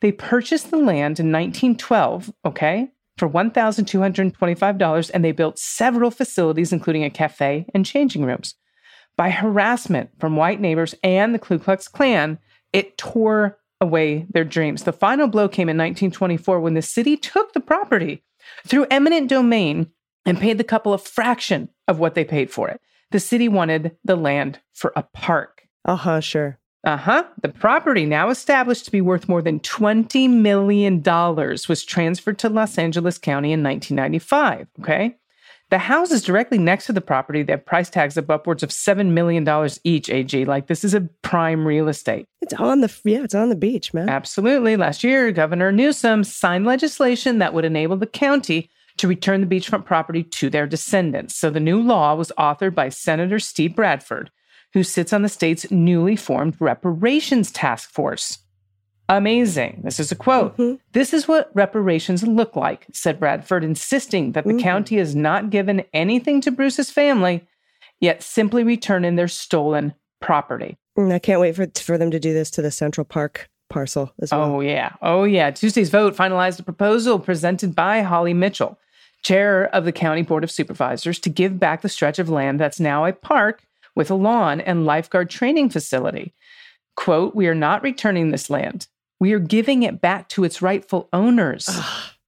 They 0.00 0.10
purchased 0.10 0.72
the 0.72 0.76
land 0.76 1.20
in 1.20 1.30
1912, 1.30 2.32
okay, 2.44 2.90
for 3.16 3.30
$1,225, 3.30 5.10
and 5.14 5.24
they 5.24 5.30
built 5.30 5.60
several 5.60 6.10
facilities, 6.10 6.72
including 6.72 7.04
a 7.04 7.10
cafe 7.10 7.66
and 7.72 7.86
changing 7.86 8.24
rooms. 8.24 8.56
By 9.16 9.30
harassment 9.30 10.10
from 10.18 10.34
white 10.34 10.60
neighbors 10.60 10.96
and 11.04 11.32
the 11.32 11.38
Ku 11.38 11.60
Klux 11.60 11.86
Klan, 11.86 12.40
it 12.72 12.98
tore 12.98 13.60
away 13.80 14.26
their 14.30 14.44
dreams. 14.44 14.84
The 14.84 14.92
final 14.92 15.28
blow 15.28 15.48
came 15.48 15.68
in 15.68 15.76
1924 15.76 16.60
when 16.60 16.74
the 16.74 16.82
city 16.82 17.16
took 17.16 17.52
the 17.52 17.60
property 17.60 18.22
through 18.66 18.86
eminent 18.90 19.28
domain 19.28 19.88
and 20.26 20.38
paid 20.38 20.58
the 20.58 20.64
couple 20.64 20.94
a 20.94 20.98
fraction 20.98 21.68
of 21.88 21.98
what 21.98 22.14
they 22.14 22.24
paid 22.24 22.50
for 22.50 22.68
it. 22.68 22.80
The 23.10 23.20
city 23.20 23.48
wanted 23.48 23.96
the 24.04 24.16
land 24.16 24.60
for 24.72 24.92
a 24.96 25.02
park. 25.02 25.68
Uh 25.84 25.96
huh, 25.96 26.20
sure. 26.20 26.58
Uh 26.84 26.96
huh. 26.96 27.24
The 27.42 27.48
property, 27.48 28.04
now 28.04 28.28
established 28.28 28.84
to 28.86 28.90
be 28.90 29.00
worth 29.00 29.28
more 29.28 29.40
than 29.40 29.60
$20 29.60 30.28
million, 30.28 31.02
was 31.02 31.84
transferred 31.84 32.38
to 32.40 32.48
Los 32.48 32.76
Angeles 32.76 33.18
County 33.18 33.52
in 33.52 33.62
1995. 33.62 34.68
Okay. 34.80 35.16
The 35.74 35.78
houses 35.78 36.22
directly 36.22 36.58
next 36.58 36.86
to 36.86 36.92
the 36.92 37.00
property, 37.00 37.44
have 37.48 37.66
price 37.66 37.90
tags 37.90 38.16
of 38.16 38.30
upwards 38.30 38.62
of 38.62 38.68
$7 38.68 39.08
million 39.08 39.44
each, 39.82 40.08
AG. 40.08 40.44
Like 40.44 40.68
this 40.68 40.84
is 40.84 40.94
a 40.94 41.00
prime 41.22 41.66
real 41.66 41.88
estate. 41.88 42.28
It's 42.42 42.52
on 42.52 42.80
the 42.80 42.96
yeah, 43.04 43.24
it's 43.24 43.34
on 43.34 43.48
the 43.48 43.56
beach, 43.56 43.92
man. 43.92 44.08
Absolutely. 44.08 44.76
Last 44.76 45.02
year, 45.02 45.32
Governor 45.32 45.72
Newsom 45.72 46.22
signed 46.22 46.64
legislation 46.64 47.40
that 47.40 47.52
would 47.54 47.64
enable 47.64 47.96
the 47.96 48.06
county 48.06 48.70
to 48.98 49.08
return 49.08 49.40
the 49.40 49.48
beachfront 49.48 49.84
property 49.84 50.22
to 50.22 50.48
their 50.48 50.68
descendants. 50.68 51.34
So 51.34 51.50
the 51.50 51.58
new 51.58 51.82
law 51.82 52.14
was 52.14 52.30
authored 52.38 52.76
by 52.76 52.88
Senator 52.88 53.40
Steve 53.40 53.74
Bradford, 53.74 54.30
who 54.74 54.84
sits 54.84 55.12
on 55.12 55.22
the 55.22 55.28
state's 55.28 55.68
newly 55.72 56.14
formed 56.14 56.54
reparations 56.60 57.50
task 57.50 57.90
force. 57.90 58.43
Amazing. 59.08 59.82
This 59.84 60.00
is 60.00 60.10
a 60.10 60.16
quote. 60.16 60.58
This 60.92 61.12
is 61.12 61.28
what 61.28 61.50
reparations 61.54 62.22
look 62.26 62.56
like, 62.56 62.86
said 62.92 63.20
Bradford, 63.20 63.62
insisting 63.62 64.32
that 64.32 64.46
the 64.46 64.58
county 64.58 64.96
has 64.96 65.14
not 65.14 65.50
given 65.50 65.84
anything 65.92 66.40
to 66.40 66.50
Bruce's 66.50 66.90
family, 66.90 67.46
yet 68.00 68.22
simply 68.22 68.64
returning 68.64 69.16
their 69.16 69.28
stolen 69.28 69.94
property. 70.20 70.78
Mm, 70.98 71.12
I 71.12 71.18
can't 71.18 71.40
wait 71.40 71.54
for 71.54 71.66
for 71.76 71.98
them 71.98 72.10
to 72.12 72.20
do 72.20 72.32
this 72.32 72.50
to 72.52 72.62
the 72.62 72.70
Central 72.70 73.04
Park 73.04 73.50
parcel 73.68 74.12
as 74.20 74.30
well. 74.30 74.54
Oh, 74.56 74.60
yeah. 74.60 74.92
Oh, 75.02 75.24
yeah. 75.24 75.50
Tuesday's 75.50 75.90
vote 75.90 76.14
finalized 76.14 76.60
a 76.60 76.62
proposal 76.62 77.18
presented 77.18 77.74
by 77.74 78.02
Holly 78.02 78.32
Mitchell, 78.32 78.78
chair 79.22 79.66
of 79.74 79.84
the 79.84 79.92
County 79.92 80.22
Board 80.22 80.44
of 80.44 80.50
Supervisors, 80.50 81.18
to 81.18 81.28
give 81.28 81.58
back 81.58 81.82
the 81.82 81.88
stretch 81.88 82.18
of 82.18 82.28
land 82.30 82.60
that's 82.60 82.80
now 82.80 83.04
a 83.04 83.12
park 83.12 83.64
with 83.94 84.10
a 84.10 84.14
lawn 84.14 84.60
and 84.60 84.86
lifeguard 84.86 85.28
training 85.28 85.68
facility. 85.70 86.32
quote, 86.96 87.34
we 87.34 87.48
are 87.48 87.54
not 87.54 87.82
returning 87.82 88.30
this 88.30 88.48
land. 88.48 88.86
We 89.20 89.32
are 89.32 89.38
giving 89.38 89.82
it 89.82 90.00
back 90.00 90.28
to 90.30 90.44
its 90.44 90.62
rightful 90.62 91.08
owners. 91.12 91.68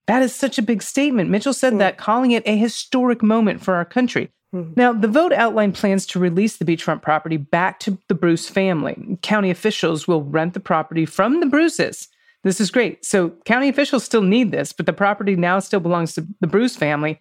That 0.07 0.23
is 0.23 0.35
such 0.35 0.57
a 0.57 0.63
big 0.63 0.83
statement. 0.83 1.31
Mitchell 1.31 1.53
said 1.53 1.75
hmm. 1.75 1.79
that, 1.81 1.99
calling 1.99 2.31
it 2.31 2.47
a 2.47 2.57
historic 2.57 3.23
moment 3.23 3.63
for 3.63 3.75
our 3.75 3.85
country. 3.85 4.31
Hmm. 4.53 4.73
Now, 4.77 4.93
the 4.93 5.09
vote 5.09 5.33
outlined 5.33 5.75
plans 5.75 6.07
to 6.07 6.19
release 6.19 6.57
the 6.57 6.65
beachfront 6.65 7.03
property 7.03 7.37
back 7.37 7.81
to 7.81 7.99
the 8.09 8.15
Bruce 8.15 8.49
family. 8.49 9.19
County 9.23 9.51
officials 9.51 10.07
will 10.07 10.23
rent 10.23 10.55
the 10.55 10.61
property 10.61 11.07
from 11.07 11.41
the 11.41 11.47
Bruces. 11.47 12.09
This 12.45 12.61
is 12.61 12.71
great. 12.71 13.05
So, 13.05 13.31
county 13.45 13.69
officials 13.69 14.05
still 14.05 14.23
need 14.23 14.53
this, 14.53 14.73
but 14.73 14.87
the 14.87 14.93
property 14.93 15.35
now 15.35 15.59
still 15.59 15.81
belongs 15.81 16.15
to 16.15 16.27
the 16.41 16.47
Bruce 16.47 16.77
family 16.77 17.21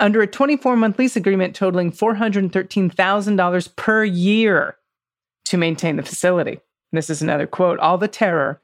under 0.00 0.20
a 0.20 0.26
24 0.26 0.76
month 0.76 0.98
lease 0.98 1.14
agreement 1.14 1.54
totaling 1.54 1.92
$413,000 1.92 3.76
per 3.76 4.04
year 4.04 4.76
to 5.44 5.56
maintain 5.56 5.96
the 5.96 6.02
facility. 6.02 6.58
This 6.92 7.10
is 7.10 7.22
another 7.22 7.46
quote 7.46 7.78
all 7.78 7.98
the 7.98 8.08
terror 8.08 8.60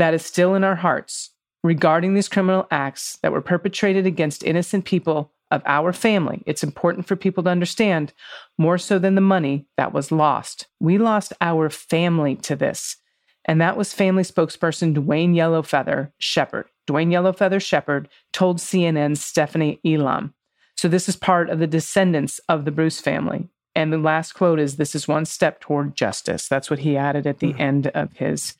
that 0.00 0.14
is 0.14 0.24
still 0.24 0.54
in 0.54 0.64
our 0.64 0.76
hearts 0.76 1.30
regarding 1.62 2.14
these 2.14 2.28
criminal 2.28 2.66
acts 2.70 3.18
that 3.22 3.32
were 3.32 3.42
perpetrated 3.42 4.06
against 4.06 4.44
innocent 4.44 4.84
people 4.84 5.32
of 5.50 5.62
our 5.66 5.92
family. 5.92 6.42
It's 6.46 6.62
important 6.62 7.06
for 7.06 7.16
people 7.16 7.42
to 7.44 7.50
understand 7.50 8.12
more 8.56 8.78
so 8.78 8.98
than 8.98 9.14
the 9.14 9.20
money 9.20 9.66
that 9.76 9.92
was 9.92 10.12
lost. 10.12 10.68
We 10.78 10.96
lost 10.96 11.32
our 11.40 11.68
family 11.68 12.36
to 12.36 12.56
this. 12.56 12.96
And 13.44 13.60
that 13.60 13.76
was 13.76 13.92
family 13.92 14.22
spokesperson 14.22 14.94
Dwayne 14.94 15.34
Yellowfeather 15.34 16.12
Shepherd. 16.18 16.66
Dwayne 16.88 17.08
Yellowfeather 17.08 17.60
Shepherd 17.60 18.08
told 18.32 18.58
CNN's 18.58 19.24
Stephanie 19.24 19.80
Elam. 19.84 20.34
So 20.76 20.88
this 20.88 21.08
is 21.08 21.16
part 21.16 21.50
of 21.50 21.58
the 21.58 21.66
descendants 21.66 22.40
of 22.48 22.64
the 22.64 22.70
Bruce 22.70 23.00
family. 23.00 23.48
And 23.74 23.92
the 23.92 23.98
last 23.98 24.32
quote 24.32 24.60
is 24.60 24.76
This 24.76 24.94
is 24.94 25.08
one 25.08 25.24
step 25.24 25.60
toward 25.60 25.94
justice. 25.94 26.48
That's 26.48 26.70
what 26.70 26.80
he 26.80 26.96
added 26.96 27.26
at 27.26 27.38
the 27.38 27.54
end 27.58 27.88
of 27.88 28.12
his 28.14 28.56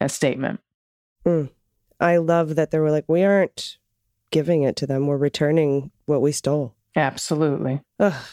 uh, 0.00 0.08
statement. 0.08 0.60
I 2.00 2.16
love 2.16 2.56
that 2.56 2.70
they 2.70 2.78
were 2.78 2.90
like, 2.90 3.04
we 3.08 3.22
aren't 3.22 3.78
giving 4.30 4.62
it 4.62 4.76
to 4.76 4.86
them. 4.86 5.06
We're 5.06 5.16
returning 5.16 5.90
what 6.06 6.22
we 6.22 6.32
stole. 6.32 6.74
Absolutely. 6.96 7.80
Ugh. 7.98 8.24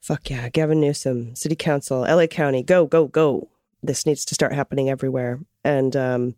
Fuck 0.00 0.30
yeah. 0.30 0.48
Gavin 0.48 0.80
Newsom, 0.80 1.34
City 1.34 1.56
Council, 1.56 2.00
LA 2.00 2.26
County, 2.26 2.62
go, 2.62 2.86
go, 2.86 3.06
go. 3.06 3.48
This 3.82 4.06
needs 4.06 4.24
to 4.26 4.34
start 4.34 4.52
happening 4.52 4.90
everywhere. 4.90 5.40
And 5.64 5.94
um, 5.94 6.34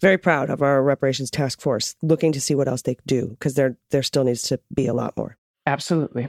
very 0.00 0.18
proud 0.18 0.50
of 0.50 0.62
our 0.62 0.82
reparations 0.82 1.30
task 1.30 1.60
force, 1.60 1.94
looking 2.02 2.32
to 2.32 2.40
see 2.40 2.54
what 2.54 2.68
else 2.68 2.82
they 2.82 2.96
do 3.06 3.28
because 3.28 3.54
there 3.54 3.76
there 3.90 4.02
still 4.02 4.24
needs 4.24 4.42
to 4.44 4.58
be 4.72 4.86
a 4.86 4.94
lot 4.94 5.16
more. 5.16 5.36
Absolutely. 5.66 6.28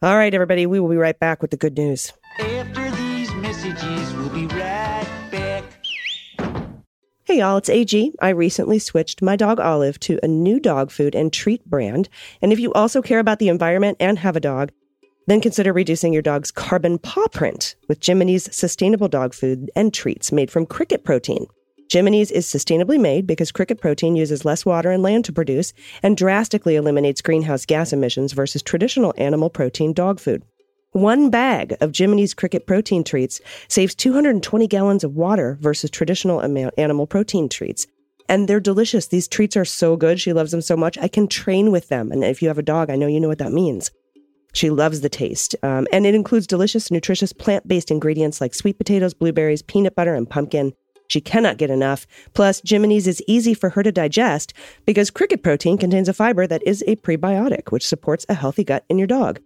All 0.00 0.16
right, 0.16 0.32
everybody, 0.32 0.66
we 0.66 0.78
will 0.78 0.88
be 0.88 0.96
right 0.96 1.18
back 1.18 1.42
with 1.42 1.50
the 1.50 1.56
good 1.56 1.76
news. 1.76 2.12
After 2.38 2.90
these 2.92 3.32
messages, 3.34 4.14
we'll 4.14 4.30
be 4.30 4.46
right 4.46 4.58
back. 4.58 4.97
Hey 7.28 7.40
y'all, 7.40 7.58
it's 7.58 7.68
AG. 7.68 8.14
I 8.22 8.30
recently 8.30 8.78
switched 8.78 9.20
my 9.20 9.36
dog 9.36 9.60
Olive 9.60 10.00
to 10.00 10.18
a 10.22 10.26
new 10.26 10.58
dog 10.58 10.90
food 10.90 11.14
and 11.14 11.30
treat 11.30 11.62
brand. 11.66 12.08
And 12.40 12.54
if 12.54 12.58
you 12.58 12.72
also 12.72 13.02
care 13.02 13.18
about 13.18 13.38
the 13.38 13.50
environment 13.50 13.98
and 14.00 14.18
have 14.18 14.34
a 14.34 14.40
dog, 14.40 14.72
then 15.26 15.42
consider 15.42 15.74
reducing 15.74 16.14
your 16.14 16.22
dog's 16.22 16.50
carbon 16.50 16.98
paw 16.98 17.28
print 17.28 17.76
with 17.86 18.00
Jiminy's 18.00 18.48
sustainable 18.56 19.08
dog 19.08 19.34
food 19.34 19.70
and 19.76 19.92
treats 19.92 20.32
made 20.32 20.50
from 20.50 20.64
cricket 20.64 21.04
protein. 21.04 21.44
Jiminy's 21.90 22.30
is 22.30 22.46
sustainably 22.46 22.98
made 22.98 23.26
because 23.26 23.52
cricket 23.52 23.78
protein 23.78 24.16
uses 24.16 24.46
less 24.46 24.64
water 24.64 24.90
and 24.90 25.02
land 25.02 25.26
to 25.26 25.32
produce 25.34 25.74
and 26.02 26.16
drastically 26.16 26.76
eliminates 26.76 27.20
greenhouse 27.20 27.66
gas 27.66 27.92
emissions 27.92 28.32
versus 28.32 28.62
traditional 28.62 29.12
animal 29.18 29.50
protein 29.50 29.92
dog 29.92 30.18
food. 30.18 30.44
One 30.98 31.30
bag 31.30 31.76
of 31.80 31.92
Jiminy's 31.92 32.34
cricket 32.34 32.66
protein 32.66 33.04
treats 33.04 33.40
saves 33.68 33.94
220 33.94 34.66
gallons 34.66 35.04
of 35.04 35.14
water 35.14 35.56
versus 35.60 35.90
traditional 35.90 36.42
animal 36.76 37.06
protein 37.06 37.48
treats. 37.48 37.86
And 38.28 38.48
they're 38.48 38.58
delicious. 38.58 39.06
These 39.06 39.28
treats 39.28 39.56
are 39.56 39.64
so 39.64 39.96
good. 39.96 40.18
She 40.18 40.32
loves 40.32 40.50
them 40.50 40.60
so 40.60 40.76
much. 40.76 40.98
I 40.98 41.06
can 41.06 41.28
train 41.28 41.70
with 41.70 41.86
them. 41.86 42.10
And 42.10 42.24
if 42.24 42.42
you 42.42 42.48
have 42.48 42.58
a 42.58 42.64
dog, 42.64 42.90
I 42.90 42.96
know 42.96 43.06
you 43.06 43.20
know 43.20 43.28
what 43.28 43.38
that 43.38 43.52
means. 43.52 43.92
She 44.54 44.70
loves 44.70 45.00
the 45.00 45.08
taste. 45.08 45.54
Um, 45.62 45.86
and 45.92 46.04
it 46.04 46.16
includes 46.16 46.48
delicious, 46.48 46.90
nutritious 46.90 47.32
plant 47.32 47.68
based 47.68 47.92
ingredients 47.92 48.40
like 48.40 48.52
sweet 48.52 48.76
potatoes, 48.76 49.14
blueberries, 49.14 49.62
peanut 49.62 49.94
butter, 49.94 50.14
and 50.14 50.28
pumpkin. 50.28 50.72
She 51.06 51.20
cannot 51.20 51.58
get 51.58 51.70
enough. 51.70 52.08
Plus, 52.34 52.60
Jiminy's 52.62 53.06
is 53.06 53.22
easy 53.28 53.54
for 53.54 53.70
her 53.70 53.84
to 53.84 53.92
digest 53.92 54.52
because 54.84 55.12
cricket 55.12 55.44
protein 55.44 55.78
contains 55.78 56.08
a 56.08 56.12
fiber 56.12 56.48
that 56.48 56.66
is 56.66 56.82
a 56.88 56.96
prebiotic, 56.96 57.70
which 57.70 57.86
supports 57.86 58.26
a 58.28 58.34
healthy 58.34 58.64
gut 58.64 58.84
in 58.88 58.98
your 58.98 59.06
dog. 59.06 59.38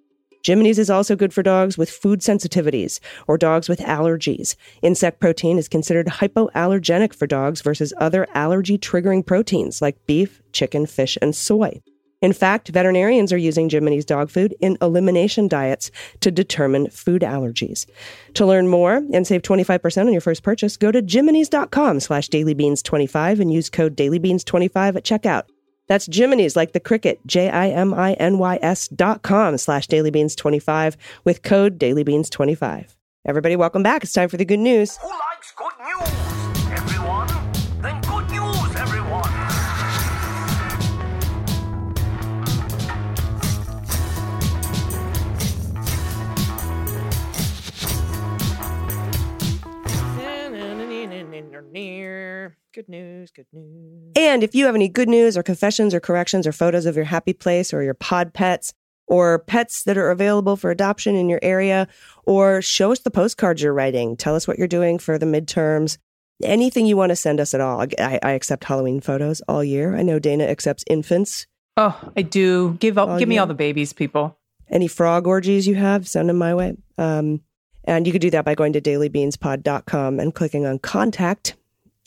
Jiminy's 0.43 0.79
is 0.79 0.91
also 0.91 1.15
good 1.15 1.33
for 1.33 1.43
dogs 1.43 1.79
with 1.79 1.89
food 1.89 2.21
sensitivities 2.21 2.99
or 3.29 3.39
dogs 3.39 3.69
with 3.69 3.79
allergies. 3.81 4.57
Insect 4.83 5.21
protein 5.21 5.57
is 5.57 5.69
considered 5.69 6.07
hypoallergenic 6.07 7.15
for 7.15 7.27
dogs 7.29 7.61
versus 7.61 7.93
other 7.99 8.27
allergy 8.35 8.77
triggering 8.77 9.25
proteins 9.25 9.81
like 9.81 10.05
beef, 10.07 10.43
chicken, 10.53 10.87
fish, 10.87 11.17
and 11.23 11.37
soy. 11.37 11.81
In 12.23 12.33
fact, 12.33 12.69
veterinarians 12.69 13.33
are 13.33 13.39
using 13.39 13.69
Jiminy's 13.69 14.05
dog 14.05 14.31
food 14.31 14.55
in 14.61 14.79
elimination 14.81 15.49
diets 15.49 15.91
to 16.21 16.31
determine 16.31 16.89
food 16.89 17.23
allergies. 17.23 17.87
To 18.35 18.47
learn 18.47 18.69
more 18.69 19.03
and 19.13 19.27
save 19.27 19.43
25% 19.43 20.07
on 20.07 20.13
your 20.13 20.21
first 20.21 20.45
purchase, 20.45 20.77
go 20.77 20.93
to 20.93 21.03
jiminys.com 21.03 21.99
slash 22.01 22.29
dailybeans25 22.29 23.41
and 23.41 23.53
use 23.53 23.69
code 23.69 23.97
dailybeans25 23.97 24.97
at 24.97 25.05
checkout. 25.05 25.45
That's 25.93 26.09
Jiminy's 26.09 26.57
like 26.57 26.73
the 26.73 26.81
cricket, 26.81 27.21
J-I-M-I-N-Y-S 27.27 28.89
dot 28.89 29.21
com 29.21 29.59
slash 29.59 29.87
dailybeans25 29.89 30.97
with 31.25 31.43
code 31.43 31.79
dailybeans25. 31.79 32.97
Everybody, 33.27 33.57
welcome 33.57 33.83
back. 33.83 34.03
It's 34.03 34.15
time 34.15 34.31
for 34.31 34.39
the 34.39 34.47
good 34.47 34.59
news. 34.59 34.97
Who 34.97 35.09
likes 35.09 35.53
good 35.55 35.73
news? 35.85 36.73
Everyone? 36.73 37.29
Then 37.83 38.01
good 38.01 38.31
news, 38.31 38.75
everyone. 38.75 39.53
Good 52.75 52.89
news, 52.89 53.31
good 53.31 53.47
news. 53.53 54.13
And 54.17 54.43
if 54.43 54.55
you 54.55 54.65
have 54.65 54.75
any 54.75 54.89
good 54.89 55.09
news 55.09 55.37
or 55.37 55.43
confessions 55.43 55.93
or 55.93 56.01
corrections 56.01 56.47
or 56.47 56.53
photos 56.53 56.87
of 56.87 56.97
your 56.97 57.05
happy 57.05 57.35
place 57.35 57.75
or 57.75 57.83
your 57.83 57.93
pod 57.93 58.33
pets 58.33 58.73
or 59.07 59.41
pets 59.41 59.83
that 59.85 59.99
are 59.99 60.11
available 60.11 60.57
for 60.57 60.71
adoption 60.71 61.15
in 61.15 61.29
your 61.29 61.41
area, 61.43 61.87
or 62.25 62.63
show 62.63 62.91
us 62.93 63.01
the 63.01 63.11
postcards 63.11 63.61
you're 63.61 63.75
writing. 63.75 64.17
Tell 64.17 64.35
us 64.35 64.49
what 64.49 64.57
you're 64.57 64.67
doing 64.69 64.99
for 64.99 65.19
the 65.19 65.27
midterms. 65.27 65.99
Anything 66.43 66.87
you 66.87 66.97
want 66.97 67.11
to 67.11 67.17
send 67.17 67.39
us 67.41 67.53
at 67.53 67.61
all. 67.61 67.83
I, 67.99 68.19
I 68.23 68.31
accept 68.33 68.65
Halloween 68.65 69.03
photos 69.03 69.43
all 69.49 69.63
year. 69.63 69.95
I 69.95 70.03
know 70.03 70.19
Dana 70.19 70.45
accepts 70.45 70.83
infants. 70.89 71.47
Oh, 71.77 72.11
I 72.17 72.23
do. 72.23 72.79
Give 72.81 72.97
up, 72.97 73.11
Oh, 73.11 73.19
give 73.19 73.29
me 73.29 73.37
all 73.37 73.47
the 73.47 73.53
babies, 73.55 73.93
people. 73.93 74.39
Any 74.71 74.89
frog 74.89 75.27
orgies 75.27 75.67
you 75.67 75.75
have, 75.75 76.09
send 76.09 76.31
them 76.31 76.39
my 76.39 76.55
way. 76.55 76.77
Um, 76.97 77.43
and 77.85 78.07
you 78.07 78.13
could 78.13 78.23
do 78.23 78.31
that 78.31 78.47
by 78.47 78.55
going 78.55 78.73
to 78.73 78.81
dailybeanspod.com 78.81 80.21
and 80.21 80.35
clicking 80.35 80.65
on 80.65 80.79
contact. 80.79 81.55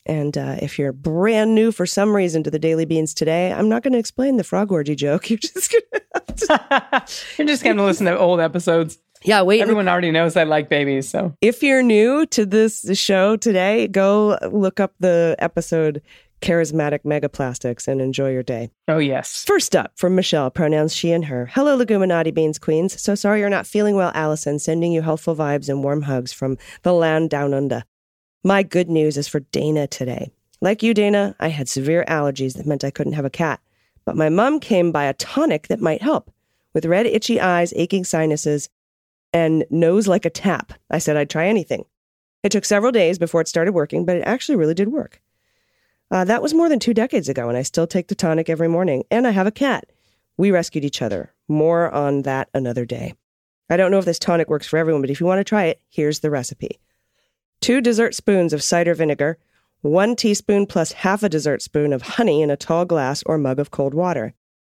And 0.06 0.38
uh, 0.38 0.58
if 0.62 0.78
you're 0.78 0.94
brand 0.94 1.56
new 1.56 1.72
for 1.72 1.86
some 1.86 2.16
reason 2.16 2.44
to 2.44 2.52
the 2.52 2.60
Daily 2.60 2.86
Beans 2.86 3.14
today, 3.14 3.52
I'm 3.52 3.70
not 3.70 3.82
going 3.84 3.94
to 3.94 4.00
explain 4.00 4.38
the 4.38 4.44
frog 4.44 4.72
orgy 4.72 4.96
joke. 4.96 5.30
You're 5.30 5.40
just 5.40 5.72
going 5.72 6.02
to. 6.36 7.04
You're 7.38 7.48
just 7.48 7.64
going 7.64 7.78
to 7.78 7.84
listen 7.84 8.06
to 8.06 8.18
old 8.18 8.40
episodes. 8.40 9.00
Yeah, 9.24 9.42
wait. 9.42 9.62
Everyone 9.62 9.88
already 9.88 10.12
knows 10.12 10.38
I 10.38 10.44
like 10.44 10.70
babies, 10.70 11.10
so 11.10 11.34
If 11.42 11.64
you're 11.64 11.82
new 11.82 12.28
to 12.28 12.46
this 12.46 12.86
show 12.94 13.36
today, 13.38 13.88
go 13.88 14.38
look 14.52 14.80
up 14.80 14.94
the 15.00 15.36
episode 15.40 16.04
Charismatic 16.42 17.00
Megaplastics 17.04 17.88
and 17.88 18.02
enjoy 18.02 18.32
your 18.32 18.44
day. 18.44 18.70
oh 18.88 19.00
yes. 19.00 19.44
First 19.48 19.76
up 19.76 19.94
from 19.96 20.14
Michelle, 20.14 20.52
pronouns 20.52 20.94
she 20.94 21.12
and 21.12 21.26
her. 21.26 21.48
Hello, 21.48 21.76
Leguminati 21.76 22.32
Beans 22.32 22.60
Queens. 22.60 23.02
So 23.02 23.16
sorry 23.16 23.40
you're 23.40 23.50
not 23.50 23.66
feeling 23.66 23.96
well, 23.96 24.12
Allison. 24.14 24.60
Sending 24.60 24.92
you 24.92 25.02
helpful 25.02 25.36
vibes 25.36 25.70
and 25.70 25.84
warm 25.84 26.04
hugs 26.04 26.32
from 26.32 26.58
the 26.84 26.94
land 26.94 27.32
down 27.32 27.54
under. 27.56 27.84
My 28.46 28.62
good 28.62 28.92
news 28.92 29.18
is 29.18 29.28
for 29.28 29.40
Dana 29.40 29.88
today. 29.88 30.32
Like 30.62 30.84
you, 30.84 30.94
Dana, 30.94 31.36
I 31.40 31.48
had 31.48 31.68
severe 31.68 32.06
allergies 32.08 32.56
that 32.56 32.68
meant 32.68 32.84
I 32.84 32.92
couldn't 32.92 33.14
have 33.14 33.26
a 33.26 33.30
cat. 33.32 33.60
But 34.06 34.16
my 34.16 34.30
mom 34.30 34.60
came 34.60 34.92
by 34.92 35.06
a 35.06 35.16
tonic 35.16 35.68
that 35.68 35.82
might 35.82 36.04
help. 36.04 36.32
With 36.72 36.86
red, 36.86 37.08
itchy 37.08 37.42
eyes, 37.42 37.74
aching 37.76 38.04
sinuses, 38.04 38.70
and 39.34 39.66
nose 39.72 40.08
like 40.08 40.26
a 40.26 40.30
tap, 40.30 40.74
I 40.92 41.00
said 41.00 41.18
I'd 41.18 41.32
try 41.32 41.48
anything. 41.48 41.86
It 42.44 42.52
took 42.52 42.66
several 42.66 42.92
days 42.92 43.18
before 43.18 43.42
it 43.42 43.48
started 43.48 43.74
working, 43.74 44.06
but 44.06 44.16
it 44.16 44.28
actually 44.28 44.58
really 44.58 44.76
did 44.76 44.90
work. 44.90 45.24
Uh, 46.12 46.24
that 46.26 46.44
was 46.44 46.54
more 46.54 46.70
than 46.70 46.78
two 46.78 46.94
decades 46.94 47.28
ago, 47.28 47.50
and 47.50 47.58
I 47.58 47.64
still 47.64 47.88
take 47.88 48.10
the 48.10 48.14
tonic 48.14 48.48
every 48.48 48.68
morning. 48.68 49.06
And 49.10 49.26
I 49.26 49.32
have 49.32 49.48
a 49.48 49.52
cat. 49.52 49.86
We 50.38 50.52
rescued 50.52 50.86
each 50.86 51.02
other. 51.02 51.34
More 51.48 51.92
on 51.92 52.22
that 52.22 52.50
another 52.54 52.86
day. 52.86 53.16
I 53.72 53.78
don't 53.78 53.90
know 53.90 53.98
if 53.98 54.06
this 54.06 54.20
tonic 54.20 54.50
works 54.50 54.68
for 54.68 54.78
everyone, 54.78 55.02
but 55.02 55.10
if 55.10 55.20
you 55.20 55.26
want 55.26 55.40
to 55.40 55.44
try 55.44 55.64
it, 55.64 55.82
here's 55.90 56.20
the 56.20 56.30
recipe 56.30 56.78
two 57.62 57.82
dessert 57.82 58.16
spoons 58.16 58.54
of 58.54 58.64
cider 58.64 58.94
vinegar, 58.94 59.38
one 59.82 60.16
teaspoon 60.16 60.66
plus 60.66 60.94
half 60.94 61.24
a 61.24 61.30
dessert 61.30 61.62
spoon 61.62 61.94
of 61.94 62.02
honey 62.02 62.42
in 62.42 62.50
a 62.50 62.58
tall 62.58 62.86
glass 62.86 63.24
or 63.26 63.38
mug 63.38 63.60
of 63.60 63.72
cold 63.72 63.94
water. 63.94 64.34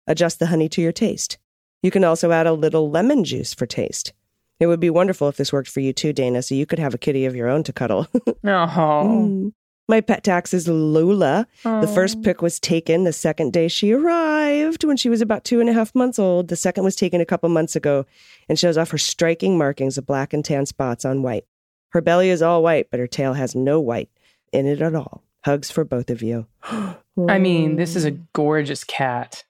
Adjust 0.06 0.38
the 0.38 0.46
honey 0.46 0.68
to 0.68 0.82
your 0.82 0.92
taste. 0.92 1.38
You 1.82 1.90
can 1.90 2.04
also 2.04 2.32
add 2.32 2.46
a 2.46 2.52
little 2.52 2.90
lemon 2.90 3.24
juice 3.24 3.54
for 3.54 3.66
taste. 3.66 4.12
It 4.58 4.66
would 4.66 4.80
be 4.80 4.90
wonderful 4.90 5.28
if 5.28 5.36
this 5.36 5.52
worked 5.52 5.68
for 5.68 5.80
you 5.80 5.92
too, 5.92 6.12
Dana, 6.12 6.42
so 6.42 6.54
you 6.54 6.66
could 6.66 6.78
have 6.78 6.94
a 6.94 6.98
kitty 6.98 7.26
of 7.26 7.36
your 7.36 7.48
own 7.48 7.62
to 7.64 7.72
cuddle. 7.72 8.06
Oh. 8.76 9.06
Mm. 9.08 9.52
My 9.88 10.00
pet 10.00 10.24
tax 10.24 10.52
is 10.52 10.66
Lula. 10.66 11.46
The 11.62 11.86
first 11.86 12.22
pick 12.22 12.42
was 12.42 12.58
taken 12.58 13.04
the 13.04 13.12
second 13.12 13.52
day 13.52 13.68
she 13.68 13.92
arrived 13.92 14.82
when 14.82 14.96
she 14.96 15.08
was 15.08 15.20
about 15.20 15.44
two 15.44 15.60
and 15.60 15.68
a 15.68 15.72
half 15.72 15.94
months 15.94 16.18
old. 16.18 16.48
The 16.48 16.56
second 16.56 16.82
was 16.82 16.96
taken 16.96 17.20
a 17.20 17.24
couple 17.26 17.48
months 17.50 17.76
ago 17.76 18.04
and 18.48 18.58
shows 18.58 18.76
off 18.76 18.90
her 18.90 18.98
striking 18.98 19.56
markings 19.56 19.96
of 19.96 20.04
black 20.06 20.32
and 20.32 20.44
tan 20.44 20.66
spots 20.66 21.04
on 21.04 21.22
white. 21.22 21.44
Her 21.96 22.02
belly 22.02 22.28
is 22.28 22.42
all 22.42 22.62
white, 22.62 22.90
but 22.90 23.00
her 23.00 23.06
tail 23.06 23.32
has 23.32 23.54
no 23.54 23.80
white 23.80 24.11
in 24.52 24.66
it 24.66 24.82
at 24.82 24.94
all. 24.94 25.22
Hugs 25.46 25.70
for 25.70 25.82
both 25.82 26.11
of 26.11 26.22
you. 26.22 26.46
I 26.62 27.38
mean, 27.38 27.76
this 27.76 27.96
is 27.96 28.04
a 28.04 28.11
gorgeous 28.11 28.85
cat. 28.85 29.44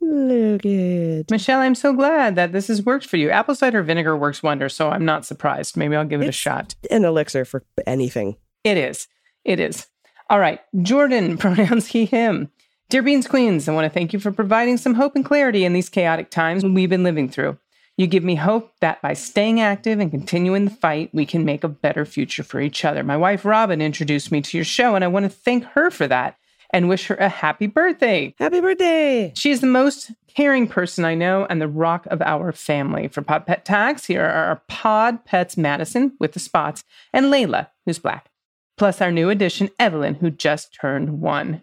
Look 0.00 0.66
at 0.66 1.30
Michelle, 1.30 1.60
I'm 1.60 1.76
so 1.76 1.92
glad 1.92 2.34
that 2.34 2.50
this 2.50 2.66
has 2.66 2.84
worked 2.84 3.06
for 3.06 3.16
you. 3.16 3.30
Apple 3.30 3.54
cider 3.54 3.84
vinegar 3.84 4.16
works 4.16 4.42
wonders, 4.42 4.74
so 4.74 4.90
I'm 4.90 5.04
not 5.04 5.24
surprised. 5.24 5.76
Maybe 5.76 5.94
I'll 5.94 6.04
give 6.04 6.20
it 6.20 6.28
a 6.28 6.32
shot. 6.32 6.74
an 6.90 7.04
elixir 7.04 7.44
for 7.44 7.62
anything. 7.86 8.38
It 8.64 8.76
is. 8.76 9.06
It 9.44 9.60
is. 9.60 9.86
All 10.28 10.40
right. 10.40 10.58
Jordan, 10.82 11.38
pronouns 11.38 11.86
he, 11.86 12.06
him. 12.06 12.50
Dear 12.88 13.02
Beans 13.02 13.28
Queens, 13.28 13.68
I 13.68 13.72
want 13.72 13.84
to 13.84 13.90
thank 13.90 14.12
you 14.12 14.18
for 14.18 14.32
providing 14.32 14.78
some 14.78 14.94
hope 14.94 15.14
and 15.14 15.24
clarity 15.24 15.64
in 15.64 15.74
these 15.74 15.88
chaotic 15.88 16.30
times 16.32 16.64
we've 16.64 16.90
been 16.90 17.04
living 17.04 17.28
through. 17.28 17.56
You 17.98 18.06
give 18.06 18.22
me 18.22 18.36
hope 18.36 18.70
that 18.80 19.02
by 19.02 19.14
staying 19.14 19.60
active 19.60 19.98
and 19.98 20.08
continuing 20.08 20.66
the 20.66 20.70
fight, 20.70 21.10
we 21.12 21.26
can 21.26 21.44
make 21.44 21.64
a 21.64 21.68
better 21.68 22.04
future 22.04 22.44
for 22.44 22.60
each 22.60 22.84
other. 22.84 23.02
My 23.02 23.16
wife 23.16 23.44
Robin 23.44 23.82
introduced 23.82 24.30
me 24.30 24.40
to 24.40 24.56
your 24.56 24.64
show, 24.64 24.94
and 24.94 25.02
I 25.02 25.08
want 25.08 25.24
to 25.24 25.28
thank 25.28 25.64
her 25.64 25.90
for 25.90 26.06
that 26.06 26.36
and 26.72 26.88
wish 26.88 27.08
her 27.08 27.16
a 27.16 27.28
happy 27.28 27.66
birthday. 27.66 28.32
Happy 28.38 28.60
birthday! 28.60 29.32
She 29.34 29.50
is 29.50 29.60
the 29.60 29.66
most 29.66 30.12
caring 30.28 30.68
person 30.68 31.04
I 31.04 31.16
know 31.16 31.44
and 31.50 31.60
the 31.60 31.66
rock 31.66 32.06
of 32.06 32.22
our 32.22 32.52
family. 32.52 33.08
For 33.08 33.20
Pod 33.20 33.46
Pet 33.46 33.64
Tags, 33.64 34.04
here 34.04 34.22
are 34.22 34.44
our 34.44 34.62
Pod 34.68 35.24
Pets 35.24 35.56
Madison 35.56 36.12
with 36.20 36.34
the 36.34 36.38
spots 36.38 36.84
and 37.12 37.26
Layla, 37.26 37.66
who's 37.84 37.98
black, 37.98 38.30
plus 38.76 39.00
our 39.00 39.10
new 39.10 39.28
addition, 39.28 39.70
Evelyn, 39.80 40.14
who 40.14 40.30
just 40.30 40.72
turned 40.72 41.20
one. 41.20 41.62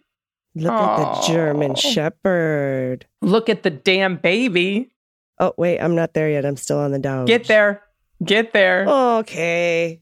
Look 0.54 0.74
at 0.74 0.98
the 0.98 1.28
German 1.28 1.76
Shepherd. 1.76 3.06
Look 3.21 3.48
at 3.48 3.63
the 3.63 3.69
damn 3.69 4.17
baby. 4.17 4.91
Oh, 5.39 5.54
wait, 5.58 5.80
I'm 5.80 5.95
not 5.95 6.13
there 6.13 6.30
yet. 6.30 6.45
I'm 6.45 6.58
still 6.58 6.80
on 6.80 6.91
the 6.91 7.00
down. 7.00 7.26
Get 7.26 7.45
there. 7.48 7.84
Get 8.24 8.54
there. 8.54 8.88
Okay. 8.88 10.02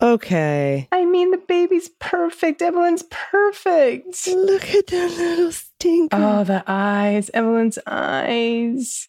Okay. 0.00 0.88
I 0.90 1.04
mean, 1.04 1.30
the 1.30 1.38
baby's 1.38 1.88
perfect. 2.00 2.60
Evelyn's 2.60 3.04
perfect. 3.04 4.26
Look 4.26 4.68
at 4.74 4.88
that 4.88 5.10
little 5.16 5.52
stinker. 5.52 6.16
Oh, 6.16 6.44
the 6.44 6.64
eyes. 6.66 7.30
Evelyn's 7.32 7.78
eyes. 7.86 9.08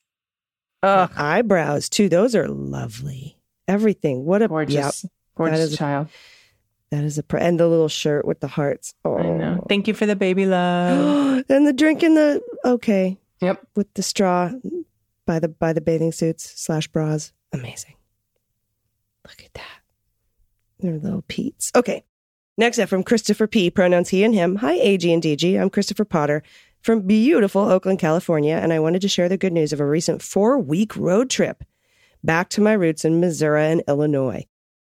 Oh, 0.84 1.10
Eyebrows, 1.15 1.89
too. 1.89 2.10
Those 2.10 2.36
are 2.36 2.47
lovely. 2.47 3.38
Everything. 3.67 4.25
What 4.25 4.41
a 4.41 4.47
Gorgeous. 4.47 5.03
Yep, 5.03 5.12
Gorgeous 5.36 5.60
is 5.60 5.73
a- 5.73 5.77
child. 5.77 6.10
that 6.91 7.03
is 7.03 7.17
a 7.17 7.23
pr- 7.23 7.38
and 7.38 7.60
the 7.60 7.67
little 7.67 7.88
shirt 7.88 8.25
with 8.25 8.39
the 8.41 8.47
hearts. 8.49 8.93
Oh, 9.03 9.17
I 9.17 9.23
know. 9.23 9.60
Oh. 9.62 9.65
Thank 9.67 9.88
you 9.88 9.93
for 9.93 10.06
the 10.06 10.15
baby 10.15 10.45
love. 10.45 11.43
and 11.49 11.65
the 11.65 11.73
drink 11.73 12.03
in 12.03 12.13
the 12.13 12.41
okay 12.65 13.17
yep. 13.41 13.65
with 13.75 13.91
the 13.93 14.03
straw 14.03 14.51
by 15.25 15.39
the 15.39 15.47
by 15.47 15.73
the 15.73 15.81
bathing 15.81 16.12
suits 16.12 16.53
slash 16.59 16.88
bras. 16.88 17.31
Amazing. 17.51 17.95
Look 19.27 19.43
at 19.43 19.53
that. 19.53 19.81
They're 20.79 20.97
little 20.97 21.23
Pete's. 21.27 21.71
Okay. 21.75 22.03
Next 22.57 22.77
up 22.77 22.89
from 22.89 23.03
Christopher 23.03 23.47
P. 23.47 23.71
Pronouns 23.71 24.09
he 24.09 24.23
and 24.23 24.36
him. 24.36 24.57
Hi, 24.57 24.73
AG 24.73 25.12
and 25.12 25.23
DG. 25.23 25.59
I'm 25.59 25.69
Christopher 25.69 26.05
Potter 26.05 26.43
from 26.81 27.01
beautiful 27.01 27.62
Oakland, 27.63 27.99
California, 27.99 28.55
and 28.55 28.71
I 28.73 28.79
wanted 28.79 29.01
to 29.01 29.07
share 29.07 29.29
the 29.29 29.38
good 29.38 29.53
news 29.53 29.73
of 29.73 29.79
a 29.79 29.86
recent 29.86 30.21
four 30.21 30.59
week 30.59 30.95
road 30.95 31.29
trip 31.29 31.63
back 32.23 32.49
to 32.49 32.62
my 32.62 32.73
roots 32.73 33.05
in 33.05 33.19
Missouri 33.19 33.65
and 33.65 33.83
Illinois. 33.88 34.45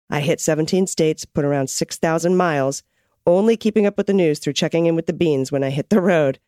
I 0.09 0.21
hit 0.21 0.41
17 0.41 0.87
states, 0.87 1.25
put 1.25 1.45
around 1.45 1.69
6,000 1.69 2.37
miles, 2.37 2.83
only 3.27 3.57
keeping 3.57 3.87
up 3.87 3.97
with 3.97 4.07
the 4.07 4.13
news 4.13 4.39
through 4.39 4.53
checking 4.53 4.87
in 4.87 4.95
with 4.95 5.07
the 5.07 5.13
beans 5.13 5.51
when 5.51 5.65
I 5.65 5.71
hit 5.71 5.91
the 5.91 6.01
road. 6.01 6.39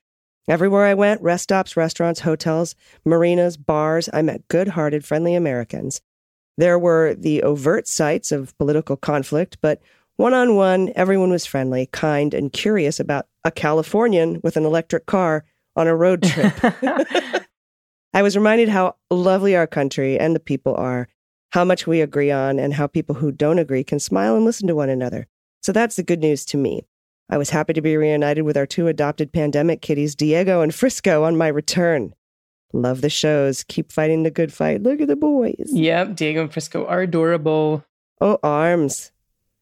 Everywhere 0.46 0.84
I 0.86 0.94
went, 0.94 1.20
rest 1.20 1.44
stops, 1.44 1.76
restaurants, 1.76 2.20
hotels, 2.20 2.74
marinas, 3.04 3.56
bars, 3.56 4.08
I 4.12 4.22
met 4.22 4.48
good 4.48 4.68
hearted, 4.68 5.04
friendly 5.04 5.34
Americans. 5.34 6.00
There 6.56 6.78
were 6.78 7.14
the 7.14 7.42
overt 7.42 7.86
sites 7.86 8.32
of 8.32 8.56
political 8.58 8.96
conflict, 8.96 9.58
but 9.60 9.80
one 10.16 10.34
on 10.34 10.56
one, 10.56 10.90
everyone 10.96 11.30
was 11.30 11.46
friendly, 11.46 11.86
kind, 11.86 12.34
and 12.34 12.52
curious 12.52 12.98
about 12.98 13.26
a 13.44 13.52
Californian 13.52 14.40
with 14.42 14.56
an 14.56 14.64
electric 14.64 15.06
car 15.06 15.44
on 15.76 15.86
a 15.86 15.94
road 15.94 16.22
trip. 16.24 16.52
I 18.12 18.22
was 18.22 18.36
reminded 18.36 18.68
how 18.68 18.96
lovely 19.10 19.54
our 19.54 19.68
country 19.68 20.18
and 20.18 20.34
the 20.34 20.40
people 20.40 20.74
are, 20.74 21.08
how 21.50 21.64
much 21.64 21.86
we 21.86 22.00
agree 22.00 22.32
on, 22.32 22.58
and 22.58 22.74
how 22.74 22.88
people 22.88 23.14
who 23.14 23.30
don't 23.30 23.60
agree 23.60 23.84
can 23.84 24.00
smile 24.00 24.34
and 24.34 24.44
listen 24.44 24.66
to 24.66 24.74
one 24.74 24.90
another. 24.90 25.28
So 25.62 25.70
that's 25.70 25.94
the 25.94 26.02
good 26.02 26.20
news 26.20 26.44
to 26.46 26.56
me. 26.56 26.82
I 27.30 27.36
was 27.36 27.50
happy 27.50 27.74
to 27.74 27.82
be 27.82 27.96
reunited 27.96 28.44
with 28.44 28.56
our 28.56 28.66
two 28.66 28.88
adopted 28.88 29.32
pandemic 29.32 29.82
kitties, 29.82 30.14
Diego 30.14 30.62
and 30.62 30.74
Frisco, 30.74 31.24
on 31.24 31.36
my 31.36 31.48
return. 31.48 32.14
Love 32.72 33.00
the 33.00 33.10
shows. 33.10 33.64
Keep 33.64 33.92
fighting 33.92 34.22
the 34.22 34.30
good 34.30 34.52
fight. 34.52 34.82
Look 34.82 35.00
at 35.00 35.08
the 35.08 35.16
boys. 35.16 35.68
Yep. 35.72 36.16
Diego 36.16 36.42
and 36.42 36.52
Frisco 36.52 36.86
are 36.86 37.02
adorable. 37.02 37.84
Oh, 38.20 38.38
arms. 38.42 39.12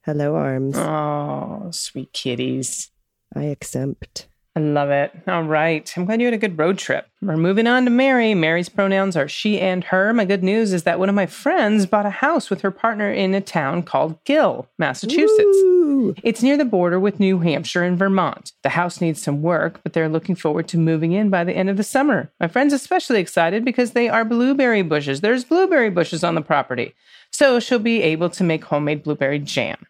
Hello, 0.04 0.36
arms. 0.36 0.76
Oh, 0.76 1.68
sweet 1.72 2.12
kitties. 2.12 2.90
I 3.34 3.44
accept. 3.44 4.28
I 4.56 4.60
love 4.60 4.88
it. 4.88 5.12
All 5.28 5.42
right. 5.42 5.92
I'm 5.98 6.06
glad 6.06 6.22
you 6.22 6.26
had 6.26 6.32
a 6.32 6.38
good 6.38 6.58
road 6.58 6.78
trip. 6.78 7.06
We're 7.20 7.36
moving 7.36 7.66
on 7.66 7.84
to 7.84 7.90
Mary. 7.90 8.32
Mary's 8.32 8.70
pronouns 8.70 9.14
are 9.14 9.28
she 9.28 9.60
and 9.60 9.84
her. 9.84 10.14
My 10.14 10.24
good 10.24 10.42
news 10.42 10.72
is 10.72 10.84
that 10.84 10.98
one 10.98 11.10
of 11.10 11.14
my 11.14 11.26
friends 11.26 11.84
bought 11.84 12.06
a 12.06 12.10
house 12.10 12.48
with 12.48 12.62
her 12.62 12.70
partner 12.70 13.12
in 13.12 13.34
a 13.34 13.42
town 13.42 13.82
called 13.82 14.24
Gill, 14.24 14.66
Massachusetts. 14.78 15.28
Woo! 15.38 16.14
It's 16.22 16.42
near 16.42 16.56
the 16.56 16.64
border 16.64 16.98
with 16.98 17.20
New 17.20 17.40
Hampshire 17.40 17.82
and 17.82 17.98
Vermont. 17.98 18.52
The 18.62 18.70
house 18.70 18.98
needs 19.02 19.20
some 19.20 19.42
work, 19.42 19.80
but 19.82 19.92
they're 19.92 20.08
looking 20.08 20.34
forward 20.34 20.68
to 20.68 20.78
moving 20.78 21.12
in 21.12 21.28
by 21.28 21.44
the 21.44 21.52
end 21.52 21.68
of 21.68 21.76
the 21.76 21.84
summer. 21.84 22.32
My 22.40 22.48
friend's 22.48 22.72
especially 22.72 23.20
excited 23.20 23.62
because 23.62 23.90
they 23.90 24.08
are 24.08 24.24
blueberry 24.24 24.80
bushes. 24.80 25.20
There's 25.20 25.44
blueberry 25.44 25.90
bushes 25.90 26.24
on 26.24 26.34
the 26.34 26.40
property. 26.40 26.94
So 27.30 27.60
she'll 27.60 27.78
be 27.78 28.00
able 28.02 28.30
to 28.30 28.42
make 28.42 28.64
homemade 28.64 29.02
blueberry 29.02 29.38
jam. 29.38 29.86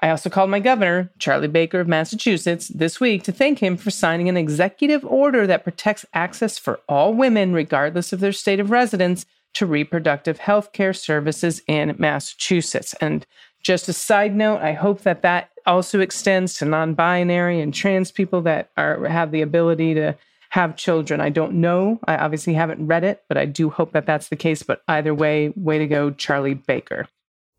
I 0.00 0.10
also 0.10 0.30
called 0.30 0.50
my 0.50 0.60
governor, 0.60 1.10
Charlie 1.18 1.48
Baker 1.48 1.80
of 1.80 1.88
Massachusetts, 1.88 2.68
this 2.68 3.00
week 3.00 3.24
to 3.24 3.32
thank 3.32 3.58
him 3.58 3.76
for 3.76 3.90
signing 3.90 4.28
an 4.28 4.36
executive 4.36 5.04
order 5.04 5.46
that 5.46 5.64
protects 5.64 6.06
access 6.14 6.56
for 6.56 6.80
all 6.88 7.12
women, 7.14 7.52
regardless 7.52 8.12
of 8.12 8.20
their 8.20 8.32
state 8.32 8.60
of 8.60 8.70
residence, 8.70 9.26
to 9.54 9.66
reproductive 9.66 10.38
health 10.38 10.72
care 10.72 10.92
services 10.92 11.62
in 11.66 11.96
Massachusetts. 11.98 12.94
And 13.00 13.26
just 13.60 13.88
a 13.88 13.92
side 13.92 14.36
note, 14.36 14.60
I 14.60 14.72
hope 14.72 15.02
that 15.02 15.22
that 15.22 15.50
also 15.66 15.98
extends 15.98 16.54
to 16.54 16.64
non-binary 16.64 17.60
and 17.60 17.74
trans 17.74 18.12
people 18.12 18.42
that 18.42 18.70
are 18.76 19.04
have 19.06 19.32
the 19.32 19.42
ability 19.42 19.94
to 19.94 20.16
have 20.50 20.76
children. 20.76 21.20
I 21.20 21.28
don't 21.28 21.54
know. 21.54 21.98
I 22.06 22.16
obviously 22.16 22.54
haven't 22.54 22.86
read 22.86 23.04
it, 23.04 23.24
but 23.28 23.36
I 23.36 23.46
do 23.46 23.68
hope 23.68 23.92
that 23.92 24.06
that's 24.06 24.28
the 24.28 24.36
case. 24.36 24.62
But 24.62 24.82
either 24.86 25.12
way, 25.12 25.52
way 25.56 25.78
to 25.78 25.86
go, 25.86 26.10
Charlie 26.10 26.54
Baker. 26.54 27.08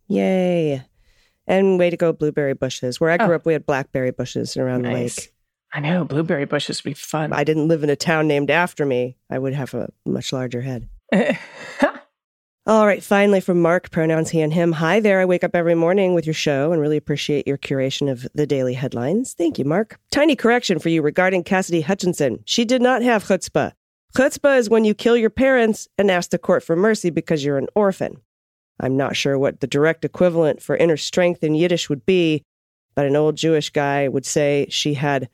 Yay. 0.08 0.84
And 1.50 1.78
way 1.80 1.90
to 1.90 1.98
go, 1.98 2.14
blueberry 2.14 2.54
bushes. 2.54 3.02
Where 3.02 3.10
I 3.10 3.18
grew 3.18 3.34
Oh. 3.34 3.36
up, 3.36 3.46
we 3.46 3.54
had 3.54 3.66
blackberry 3.66 4.12
bushes 4.12 4.56
around 4.56 4.84
the 4.84 4.92
lake. 4.92 5.34
I 5.74 5.80
know 5.82 6.06
blueberry 6.06 6.46
bushes 6.46 6.84
would 6.84 6.90
be 6.92 6.94
fun. 6.94 7.34
I 7.34 7.44
didn't 7.44 7.68
live 7.68 7.84
in 7.84 7.90
a 7.90 7.96
town 7.96 8.28
named 8.28 8.50
after 8.50 8.86
me. 8.86 9.18
I 9.30 9.38
would 9.40 9.54
have 9.54 9.74
a 9.74 9.90
much 10.06 10.32
larger 10.32 10.62
head. 10.62 10.88
All 12.66 12.86
right, 12.86 13.02
finally 13.02 13.42
from 13.42 13.62
Mark, 13.64 13.90
pronouns 13.90 14.30
he 14.30 14.42
and 14.42 14.54
him. 14.54 14.74
Hi 14.74 15.00
there. 15.00 15.20
I 15.20 15.26
wake 15.26 15.44
up 15.44 15.56
every 15.56 15.74
morning 15.74 16.14
with 16.14 16.28
your 16.28 16.36
show 16.36 16.72
and 16.72 16.80
really 16.80 16.98
appreciate 16.98 17.48
your 17.48 17.58
curation 17.58 18.12
of 18.12 18.28
the 18.36 18.46
daily 18.46 18.76
headlines. 18.76 19.34
Thank 19.34 19.58
you, 19.58 19.66
Mark. 19.66 20.00
Tiny 20.12 20.36
correction 20.36 20.78
for 20.78 20.90
you 20.90 21.02
regarding 21.02 21.44
Cassidy 21.44 21.82
Hutchinson. 21.82 22.44
She 22.46 22.66
did 22.66 22.82
not 22.84 23.02
have 23.02 23.24
chutzpah. 23.24 23.72
Chutzpah 24.16 24.58
is 24.60 24.70
when 24.70 24.86
you 24.86 24.94
kill 24.94 25.18
your 25.18 25.32
parents 25.32 25.88
and 25.98 26.12
ask 26.12 26.30
the 26.30 26.38
court 26.38 26.62
for 26.64 26.76
mercy 26.76 27.10
because 27.10 27.44
you're 27.44 27.58
an 27.58 27.68
orphan. 27.74 28.22
I'm 28.80 28.96
not 28.98 29.16
sure 29.16 29.38
what 29.38 29.60
the 29.60 29.68
direct 29.68 30.06
equivalent 30.06 30.62
for 30.62 30.76
inner 30.78 30.98
strength 30.98 31.44
in 31.44 31.56
Yiddish 31.56 31.90
would 31.90 32.06
be, 32.06 32.44
but 32.96 33.06
an 33.06 33.16
old 33.16 33.36
Jewish 33.36 33.70
guy 33.70 34.08
would 34.08 34.26
say 34.26 34.68
she 34.70 34.94
had 34.94 35.30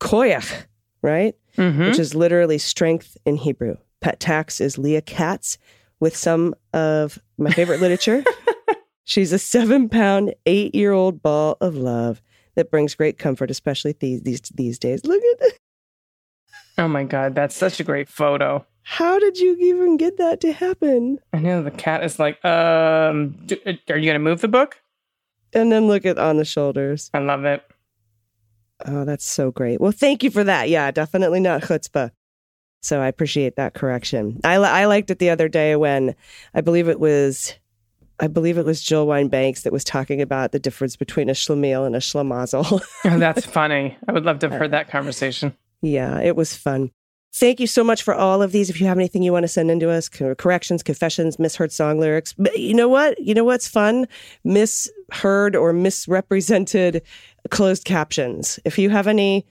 koyach, 0.00 0.66
right? 1.02 1.34
Mhm. 1.56 1.88
which 1.88 1.98
is 1.98 2.14
literally 2.14 2.56
strength 2.58 3.16
in 3.26 3.36
Hebrew. 3.36 3.76
Pet 4.00 4.18
tax 4.20 4.60
is 4.60 4.78
Leah 4.78 5.02
Katz 5.02 5.58
with 6.00 6.16
some 6.16 6.54
of 6.72 7.18
my 7.38 7.50
favorite 7.50 7.80
literature. 7.80 8.24
She's 9.04 9.32
a 9.32 9.38
seven 9.38 9.88
pound, 9.88 10.34
eight 10.46 10.74
year 10.74 10.92
old 10.92 11.22
ball 11.22 11.56
of 11.60 11.76
love 11.76 12.22
that 12.54 12.70
brings 12.70 12.94
great 12.94 13.18
comfort, 13.18 13.50
especially 13.50 13.94
these 14.00 14.22
these 14.22 14.40
these 14.54 14.78
days. 14.78 15.04
Look 15.04 15.22
at 15.22 15.46
it. 15.48 15.58
Oh 16.78 16.88
my 16.88 17.04
God, 17.04 17.34
that's 17.34 17.54
such 17.54 17.80
a 17.80 17.84
great 17.84 18.08
photo. 18.08 18.64
How 18.82 19.18
did 19.18 19.38
you 19.38 19.56
even 19.58 19.96
get 19.96 20.16
that 20.18 20.40
to 20.40 20.52
happen? 20.52 21.18
I 21.32 21.38
know 21.38 21.62
the 21.62 21.70
cat 21.70 22.02
is 22.04 22.18
like, 22.18 22.44
um, 22.44 23.30
d- 23.46 23.60
are 23.88 23.96
you 23.96 24.06
going 24.06 24.14
to 24.14 24.18
move 24.18 24.40
the 24.40 24.48
book? 24.48 24.80
And 25.52 25.70
then 25.70 25.86
look 25.86 26.04
at 26.04 26.18
on 26.18 26.36
the 26.36 26.44
shoulders. 26.44 27.10
I 27.14 27.18
love 27.20 27.44
it. 27.44 27.62
Oh, 28.84 29.04
that's 29.04 29.24
so 29.26 29.50
great. 29.52 29.80
Well, 29.80 29.92
thank 29.92 30.22
you 30.24 30.30
for 30.30 30.42
that. 30.44 30.68
Yeah, 30.68 30.90
definitely 30.90 31.40
not 31.40 31.62
chutzpah. 31.62 32.10
So 32.82 33.00
I 33.00 33.06
appreciate 33.06 33.54
that 33.56 33.74
correction. 33.74 34.40
I, 34.42 34.58
li- 34.58 34.64
I 34.66 34.86
liked 34.86 35.10
it 35.10 35.20
the 35.20 35.30
other 35.30 35.48
day 35.48 35.76
when 35.76 36.16
I 36.54 36.60
believe 36.62 36.88
it 36.88 36.98
was 36.98 37.54
I 38.18 38.26
believe 38.28 38.56
it 38.58 38.64
was 38.64 38.82
Jill 38.82 39.06
Wine 39.06 39.28
Banks 39.28 39.62
that 39.62 39.72
was 39.72 39.82
talking 39.84 40.20
about 40.20 40.52
the 40.52 40.58
difference 40.60 40.96
between 40.96 41.28
a 41.28 41.32
schlemiel 41.32 41.86
and 41.86 41.96
a 41.96 41.98
schlemazel. 41.98 42.80
Oh, 43.04 43.18
that's 43.18 43.44
funny. 43.46 43.96
I 44.08 44.12
would 44.12 44.24
love 44.24 44.38
to 44.40 44.48
have 44.50 44.58
heard 44.58 44.70
that 44.72 44.88
conversation. 44.90 45.56
yeah, 45.80 46.20
it 46.20 46.36
was 46.36 46.54
fun. 46.56 46.90
Thank 47.34 47.60
you 47.60 47.66
so 47.66 47.82
much 47.82 48.02
for 48.02 48.14
all 48.14 48.42
of 48.42 48.52
these. 48.52 48.68
If 48.68 48.78
you 48.78 48.86
have 48.86 48.98
anything 48.98 49.22
you 49.22 49.32
want 49.32 49.44
to 49.44 49.48
send 49.48 49.70
into 49.70 49.90
us, 49.90 50.08
corrections, 50.08 50.82
confessions, 50.82 51.38
misheard 51.38 51.72
song 51.72 51.98
lyrics, 51.98 52.34
but 52.34 52.58
you 52.58 52.74
know 52.74 52.88
what? 52.88 53.18
You 53.18 53.34
know 53.34 53.44
what's 53.44 53.66
fun? 53.66 54.06
Misheard 54.44 55.56
or 55.56 55.72
misrepresented 55.72 57.02
closed 57.50 57.84
captions. 57.84 58.60
If 58.66 58.78
you 58.78 58.90
have 58.90 59.06
any 59.06 59.46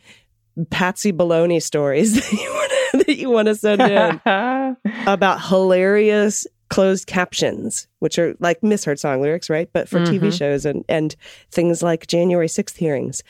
Patsy 0.70 1.12
Baloney 1.12 1.62
stories 1.62 2.13
that 2.32 2.32
you 2.32 2.50
want 2.50 2.72
to, 2.72 2.98
that 3.06 3.17
you 3.17 3.30
want 3.32 3.48
to 3.48 3.56
send 3.56 3.82
in, 3.82 4.22
about 5.08 5.41
hilarious 5.41 6.46
closed 6.71 7.05
captions, 7.05 7.88
which 7.99 8.17
are 8.17 8.34
like 8.39 8.63
misheard 8.63 8.97
song 8.97 9.21
lyrics, 9.21 9.49
right? 9.49 9.69
But 9.73 9.88
for 9.89 9.99
TV 9.99 10.31
shows 10.36 10.65
and, 10.65 10.84
and 10.89 11.15
things 11.51 11.84
like 11.84 12.07
January 12.07 12.47
6th 12.47 12.77
hearings. 12.77 13.21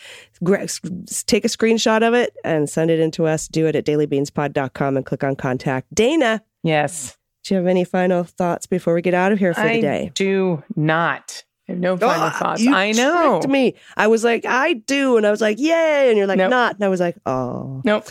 Take 1.26 1.44
a 1.44 1.50
screenshot 1.50 2.08
of 2.08 2.14
it 2.14 2.38
and 2.46 2.70
send 2.70 2.92
it 2.92 3.00
in 3.00 3.12
to 3.12 3.26
us. 3.26 3.48
Do 3.48 3.66
it 3.66 3.76
at 3.76 3.84
dailybeanspod.com 3.86 4.96
and 4.96 5.06
click 5.06 5.24
on 5.24 5.36
contact. 5.36 5.94
Dana, 5.94 6.42
yes. 6.64 7.18
do 7.44 7.56
you 7.56 7.58
have 7.58 7.68
any 7.68 7.84
final 7.84 8.24
thoughts 8.24 8.68
before 8.68 8.94
we 8.94 9.02
get 9.02 9.14
out 9.16 9.32
of 9.32 9.40
here 9.40 9.54
for 9.56 9.62
I 9.62 9.76
the 9.78 9.82
day? 9.82 10.12
do 10.16 10.64
not. 10.76 11.44
I 11.68 11.72
have 11.74 11.80
no 11.80 11.98
final 11.98 12.22
Ah, 12.24 12.36
thoughts. 12.38 12.66
I 12.68 12.92
know. 12.92 13.42
me. 13.50 13.76
I 13.98 14.06
was 14.08 14.24
like, 14.24 14.46
I 14.46 14.74
do. 14.74 15.18
And 15.18 15.26
I 15.26 15.32
was 15.32 15.42
like, 15.42 15.58
yay. 15.60 16.10
And 16.10 16.18
you're 16.18 16.28
like, 16.28 16.38
Nope. 16.38 16.50
not. 16.52 16.76
And 16.76 16.84
I 16.84 16.90
was 16.90 17.00
like, 17.00 17.18
oh. 17.26 17.82
Nope. 17.84 18.08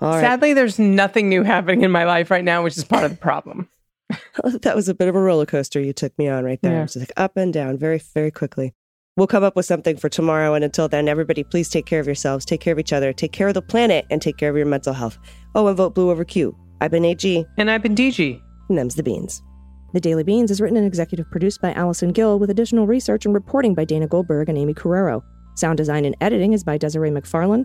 All 0.00 0.10
right. 0.12 0.20
Sadly, 0.20 0.52
there's 0.52 0.78
nothing 0.78 1.28
new 1.28 1.42
happening 1.42 1.82
in 1.82 1.90
my 1.90 2.04
life 2.04 2.30
right 2.30 2.44
now, 2.44 2.62
which 2.64 2.76
is 2.76 2.84
part 2.84 3.04
of 3.04 3.10
the 3.10 3.16
problem. 3.16 3.68
that 4.62 4.76
was 4.76 4.88
a 4.88 4.94
bit 4.94 5.08
of 5.08 5.14
a 5.16 5.20
roller 5.20 5.46
coaster 5.46 5.80
you 5.80 5.92
took 5.92 6.16
me 6.18 6.28
on 6.28 6.44
right 6.44 6.60
there. 6.62 6.72
Yeah. 6.72 6.78
It 6.80 6.82
was 6.82 6.96
like 6.96 7.12
up 7.16 7.36
and 7.36 7.52
down 7.52 7.76
very, 7.78 8.00
very 8.14 8.30
quickly. 8.30 8.74
We'll 9.16 9.26
come 9.26 9.44
up 9.44 9.56
with 9.56 9.64
something 9.66 9.96
for 9.96 10.08
tomorrow. 10.08 10.54
And 10.54 10.62
until 10.64 10.88
then, 10.88 11.08
everybody, 11.08 11.42
please 11.42 11.68
take 11.70 11.86
care 11.86 12.00
of 12.00 12.06
yourselves, 12.06 12.44
take 12.44 12.60
care 12.60 12.72
of 12.72 12.78
each 12.78 12.92
other, 12.92 13.12
take 13.12 13.32
care 13.32 13.48
of 13.48 13.54
the 13.54 13.62
planet, 13.62 14.04
and 14.10 14.20
take 14.20 14.36
care 14.36 14.50
of 14.50 14.56
your 14.56 14.66
mental 14.66 14.92
health. 14.92 15.18
Oh, 15.54 15.66
and 15.68 15.76
vote 15.76 15.94
blue 15.94 16.10
over 16.10 16.24
Q. 16.24 16.54
I've 16.82 16.90
been 16.90 17.04
AG, 17.06 17.46
And 17.56 17.70
I've 17.70 17.82
been 17.82 17.94
DG. 17.94 18.40
and 18.68 18.76
them's 18.78 18.94
the 18.94 19.02
beans. 19.02 19.42
The 19.94 20.00
Daily 20.00 20.24
Beans 20.24 20.50
is 20.50 20.60
written 20.60 20.76
and 20.76 20.86
executive 20.86 21.30
produced 21.30 21.62
by 21.62 21.72
Allison 21.72 22.10
Gill 22.12 22.38
with 22.38 22.50
additional 22.50 22.86
research 22.86 23.24
and 23.24 23.32
reporting 23.32 23.74
by 23.74 23.86
Dana 23.86 24.06
Goldberg 24.06 24.50
and 24.50 24.58
Aimee 24.58 24.74
Carrero. 24.74 25.22
Sound 25.54 25.78
design 25.78 26.04
and 26.04 26.14
editing 26.20 26.52
is 26.52 26.62
by 26.62 26.76
Desiree 26.76 27.10
McFarlane, 27.10 27.64